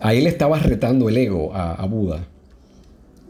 Ahí 0.00 0.20
le 0.20 0.28
estaba 0.28 0.60
retando 0.60 1.08
el 1.08 1.16
ego 1.16 1.52
a, 1.52 1.74
a 1.74 1.86
Buda. 1.86 2.28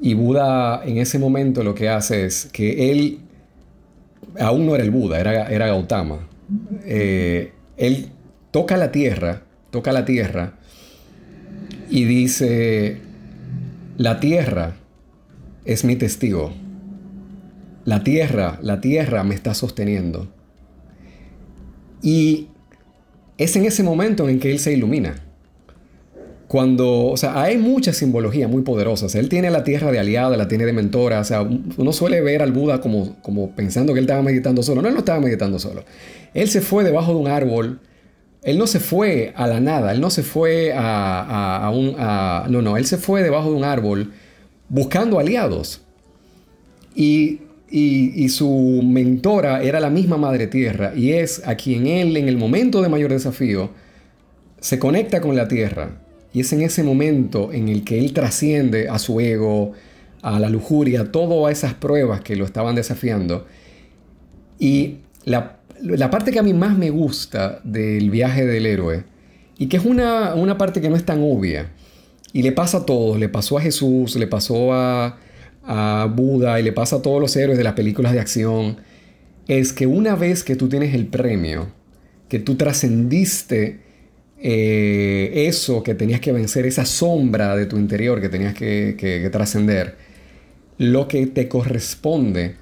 Y 0.03 0.13
Buda 0.13 0.83
en 0.85 0.99
ese 0.99 1.19
momento 1.19 1.65
lo 1.65 1.75
que 1.75 1.89
hace 1.89 2.27
es 2.27 2.51
que 2.53 2.91
él 2.91 3.21
aún 4.39 4.67
no 4.67 4.75
era 4.75 4.85
el 4.85 4.91
Buda, 4.91 5.21
era, 5.21 5.49
era 5.49 5.67
Gautama. 5.67 6.27
Eh, 6.85 7.53
él 7.77 8.09
toca 8.51 8.77
la 8.77 8.91
tierra, 8.91 9.43
toca 9.71 9.93
la 9.93 10.05
tierra 10.05 10.55
y 11.91 12.05
dice, 12.05 12.99
la 13.97 14.21
tierra 14.21 14.77
es 15.65 15.85
mi 15.85 15.97
testigo. 15.97 16.53
La 17.85 18.05
tierra, 18.05 18.59
la 18.63 18.81
tierra 18.81 19.25
me 19.25 19.35
está 19.35 19.55
sosteniendo. 19.55 20.29
Y 22.03 22.49
es 23.39 23.57
en 23.57 23.65
ese 23.65 23.83
momento 23.83 24.29
en 24.29 24.41
que 24.41 24.51
él 24.51 24.59
se 24.59 24.73
ilumina. 24.73 25.28
Cuando, 26.49 27.05
o 27.09 27.17
sea, 27.19 27.43
hay 27.43 27.59
mucha 27.59 27.93
simbología 27.93 28.49
muy 28.49 28.63
poderosas. 28.63 29.15
Él 29.15 29.29
tiene 29.29 29.51
la 29.51 29.65
tierra 29.65 29.93
de 29.93 29.99
aliada, 29.99 30.35
la 30.39 30.49
tiene 30.49 30.65
de 30.65 30.73
mentora. 30.73 31.21
O 31.21 31.25
sea, 31.25 31.43
uno 31.43 31.93
suele 31.93 32.23
ver 32.23 32.41
al 32.41 32.53
Buda 32.53 32.81
como, 32.81 33.17
como 33.21 33.51
pensando 33.51 33.93
que 33.93 33.99
él 33.99 34.07
estaba 34.07 34.23
meditando 34.23 34.63
solo. 34.63 34.81
No, 34.81 34.89
él 34.89 34.95
no 34.95 35.01
estaba 35.01 35.21
meditando 35.21 35.59
solo. 35.59 35.85
Él 36.33 36.49
se 36.49 36.63
fue 36.63 36.85
debajo 36.85 37.13
de 37.13 37.19
un 37.19 37.29
árbol. 37.29 37.81
Él 38.43 38.57
no 38.57 38.67
se 38.67 38.81
fue 38.81 39.35
a 39.37 39.47
la 39.47 39.61
nada. 39.61 39.93
Él 39.93 40.01
no 40.01 40.09
se 40.09 40.23
fue 40.23 40.73
a, 40.75 41.71
un... 41.71 41.95
no, 42.51 42.63
no. 42.63 42.79
Él 42.79 42.87
se 42.87 42.97
fue 42.97 43.23
debajo 43.23 43.51
de 43.51 43.57
un 43.57 43.65
árbol 43.65 44.15
buscando 44.71 45.19
aliados. 45.19 45.83
Y, 46.95 47.41
y, 47.71 48.25
y 48.25 48.31
su 48.31 48.81
mentora 48.83 49.63
era 49.63 49.81
la 49.81 49.91
misma 49.91 50.17
Madre 50.17 50.47
Tierra. 50.47 50.95
Y 50.97 51.13
es 51.13 51.47
a 51.47 51.57
quien 51.57 51.87
él, 51.87 52.17
en 52.17 52.27
el 52.27 52.39
momento 52.39 52.81
de 52.81 52.89
mayor 52.89 53.11
desafío, 53.11 53.69
se 54.61 54.79
conecta 54.79 55.21
con 55.21 55.37
la 55.37 55.47
Tierra 55.47 56.08
y 56.33 56.41
es 56.41 56.53
en 56.53 56.63
ese 56.63 56.83
momento 56.83 57.53
en 57.53 57.69
el 57.69 57.85
que 57.85 57.99
él 57.99 58.13
trasciende 58.13 58.89
a 58.89 58.99
su 58.99 59.21
ego, 59.21 59.73
a 60.23 60.39
la 60.39 60.51
lujuria, 60.51 61.11
todas 61.11 61.53
esas 61.57 61.75
pruebas 61.75 62.21
que 62.21 62.37
lo 62.37 62.45
estaban 62.45 62.75
desafiando. 62.75 63.47
Y 64.59 64.99
la, 65.25 65.61
parte 66.11 66.31
que 66.31 66.39
a 66.39 66.43
mí 66.43 66.53
más 66.53 66.77
me 66.77 66.91
gusta 66.91 67.61
del 67.65 68.11
viaje 68.11 68.45
del 68.45 68.67
héroe, 68.67 69.05
y 69.57 69.67
que 69.67 69.79
es 69.79 69.85
una, 69.85 70.59
parte 70.59 70.81
que 70.81 70.91
no 70.91 70.97
es 70.97 71.05
tan 71.05 71.23
obvia, 71.23 71.73
y 72.33 72.43
le 72.43 72.53
pasa 72.53 72.79
a 72.79 72.87
todos, 72.87 73.19
le 73.19 73.29
pasó 73.29 73.57
a 73.57 73.63
Jesús, 73.63 74.17
le 74.17 74.27
pasó 74.27 74.75
a, 74.75 75.19
a 75.65 76.13
Buda 76.15 76.61
y 76.61 76.63
le 76.63 76.73
pasa 76.73 76.97
a 76.97 77.03
todos 77.03 77.21
los 77.21 77.35
héroes 77.37 77.57
de 77.57 77.65
las 77.65 77.73
películas 77.73 78.13
de 78.13 78.21
acción, 78.21 78.77
es 79.47 79.73
que 79.73 79.87
una 79.87 80.15
vez 80.15 80.45
que 80.45 80.57
tú 80.57 80.69
tienes 80.69 80.95
el 80.95 81.07
premio, 81.07 81.69
que 82.29 82.39
tú 82.39 82.57
trascendiste 82.57 83.88
eh, 84.41 85.47
eso 85.49 85.83
que 85.83 85.95
tenías 85.95 86.21
que 86.21 86.33
vencer, 86.33 86.65
esa 86.67 86.85
sombra 86.85 87.57
de 87.57 87.67
tu 87.67 87.77
interior 87.77 88.21
que 88.21 88.29
tenías 88.29 88.55
que, 88.55 89.29
trascender, 89.33 89.97
lo 90.79 91.09
que 91.09 91.27
te 91.27 91.49
corresponde 91.49 92.57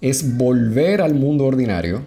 es 0.00 0.36
volver 0.36 1.00
al 1.00 1.14
mundo 1.14 1.46
ordinario 1.46 2.06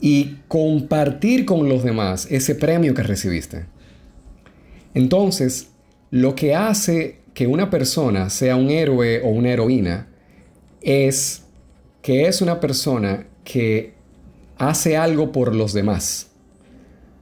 y 0.00 0.38
compartir 0.48 1.44
con 1.44 1.68
los 1.68 1.84
demás 1.84 2.26
ese 2.30 2.54
premio 2.54 2.92
que 2.92 3.02
recibiste. 3.02 3.66
Entonces, 4.94 5.68
lo 6.10 6.34
que 6.34 6.54
hace 6.54 7.18
que 7.34 7.46
una 7.46 7.70
persona 7.70 8.30
sea 8.30 8.56
un 8.56 8.70
héroe 8.70 9.20
o 9.22 9.28
una 9.28 9.50
heroína 9.50 10.08
es 10.80 11.42
que 12.02 12.26
es 12.26 12.40
una 12.40 12.60
persona 12.60 13.26
que 13.44 13.94
hace 14.58 14.96
algo 14.96 15.32
por 15.32 15.54
los 15.54 15.72
demás. 15.72 16.25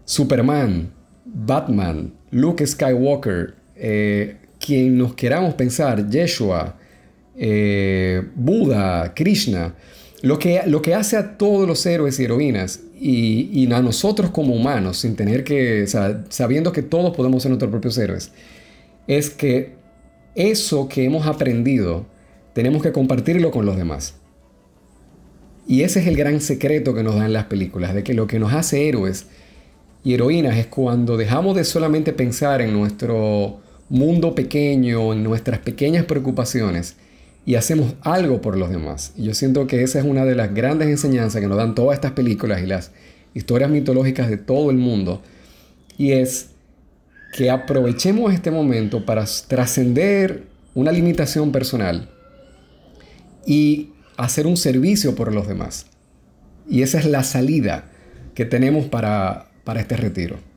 Superman, 0.05 0.93
Batman, 1.25 2.13
Luke 2.31 2.67
Skywalker, 2.67 3.55
eh, 3.77 4.37
quien 4.59 4.99
nos 4.99 5.15
queramos 5.15 5.55
pensar, 5.55 6.09
Yeshua, 6.09 6.77
eh, 7.37 8.23
Buda, 8.35 9.13
Krishna, 9.15 9.75
lo 10.23 10.39
que, 10.39 10.63
lo 10.67 10.81
que 10.81 10.95
hace 10.95 11.17
a 11.17 11.37
todos 11.37 11.67
los 11.67 11.85
héroes 11.85 12.19
y 12.19 12.25
heroínas 12.25 12.81
y, 12.99 13.71
a 13.73 13.83
nosotros 13.83 14.31
como 14.31 14.55
humanos, 14.55 14.99
sin 14.99 15.17
tener 15.17 15.45
que, 15.45 15.87
sabiendo 16.29 16.73
que 16.73 16.83
todos 16.83 17.15
podemos 17.15 17.43
ser 17.43 17.51
nuestros 17.51 17.71
propios 17.71 17.99
héroes, 17.99 18.33
es 19.07 19.31
que 19.31 19.75
eso 20.35 20.89
que 20.89 21.05
hemos 21.05 21.27
aprendido 21.27 22.07
tenemos 22.55 22.83
que 22.83 22.93
compartirlo 22.93 23.51
con 23.51 23.67
los 23.67 23.77
demás. 23.77 24.15
Y 25.67 25.83
ese 25.83 26.01
es 26.01 26.07
el 26.07 26.17
gran 26.17 26.41
secreto 26.41 26.95
que 26.95 27.03
nos 27.03 27.17
dan 27.17 27.33
las 27.33 27.45
películas, 27.45 27.95
de 27.95 28.03
que 28.03 28.15
lo 28.15 28.27
que 28.27 28.39
nos 28.39 28.53
hace 28.53 28.89
héroes 28.89 29.27
y 30.05 30.13
heroínas 30.15 30.59
es 30.59 30.67
cuando 30.67 31.17
dejamos 31.17 31.57
de 31.57 31.65
solamente 31.65 32.13
pensar 32.13 32.61
en 32.61 32.75
nuestro 32.75 33.61
mundo 33.89 34.35
pequeño, 34.35 35.15
en 35.15 35.25
nuestras 35.25 35.61
pequeñas 35.61 36.05
preocupaciones 36.05 36.97
y 37.47 37.55
hacemos 37.55 37.95
algo 38.03 38.41
por 38.43 38.57
los 38.57 38.71
demás. 38.71 39.13
Y 39.17 39.25
yo 39.25 39.35
siento 39.35 39.67
que 39.67 39.83
esa 39.83 39.99
es 39.99 40.05
una 40.05 40.27
de 40.27 40.35
las 40.35 40.55
grandes 40.55 40.89
enseñanzas 40.89 41.41
que 41.41 41.49
nos 41.49 41.57
dan 41.57 41.75
todas 41.75 41.95
estas 41.95 42.13
películas 42.13 42.63
y 42.63 42.67
las 42.67 42.93
historias 43.33 43.71
mitológicas 43.71 44.29
de 44.29 44.37
todo 44.37 44.71
el 44.71 44.77
mundo. 44.77 45.23
Y 45.97 46.13
es 46.13 46.51
que 47.35 47.51
aprovechemos 47.51 48.33
este 48.33 48.51
momento 48.51 49.05
para 49.07 49.25
trascender 49.49 50.45
una 50.75 50.93
limitación 50.93 51.51
personal 51.51 52.11
y 53.47 53.91
hacer 54.17 54.47
un 54.47 54.57
servicio 54.57 55.15
por 55.15 55.33
los 55.33 55.49
demás. 55.49 55.87
Y 56.69 56.83
esa 56.83 56.99
es 56.99 57.07
la 57.07 57.25
salida 57.25 57.91
que 58.35 58.45
tenemos 58.45 58.87
para, 58.87 59.49
para 59.65 59.81
este 59.81 59.97
retiro. 59.97 60.54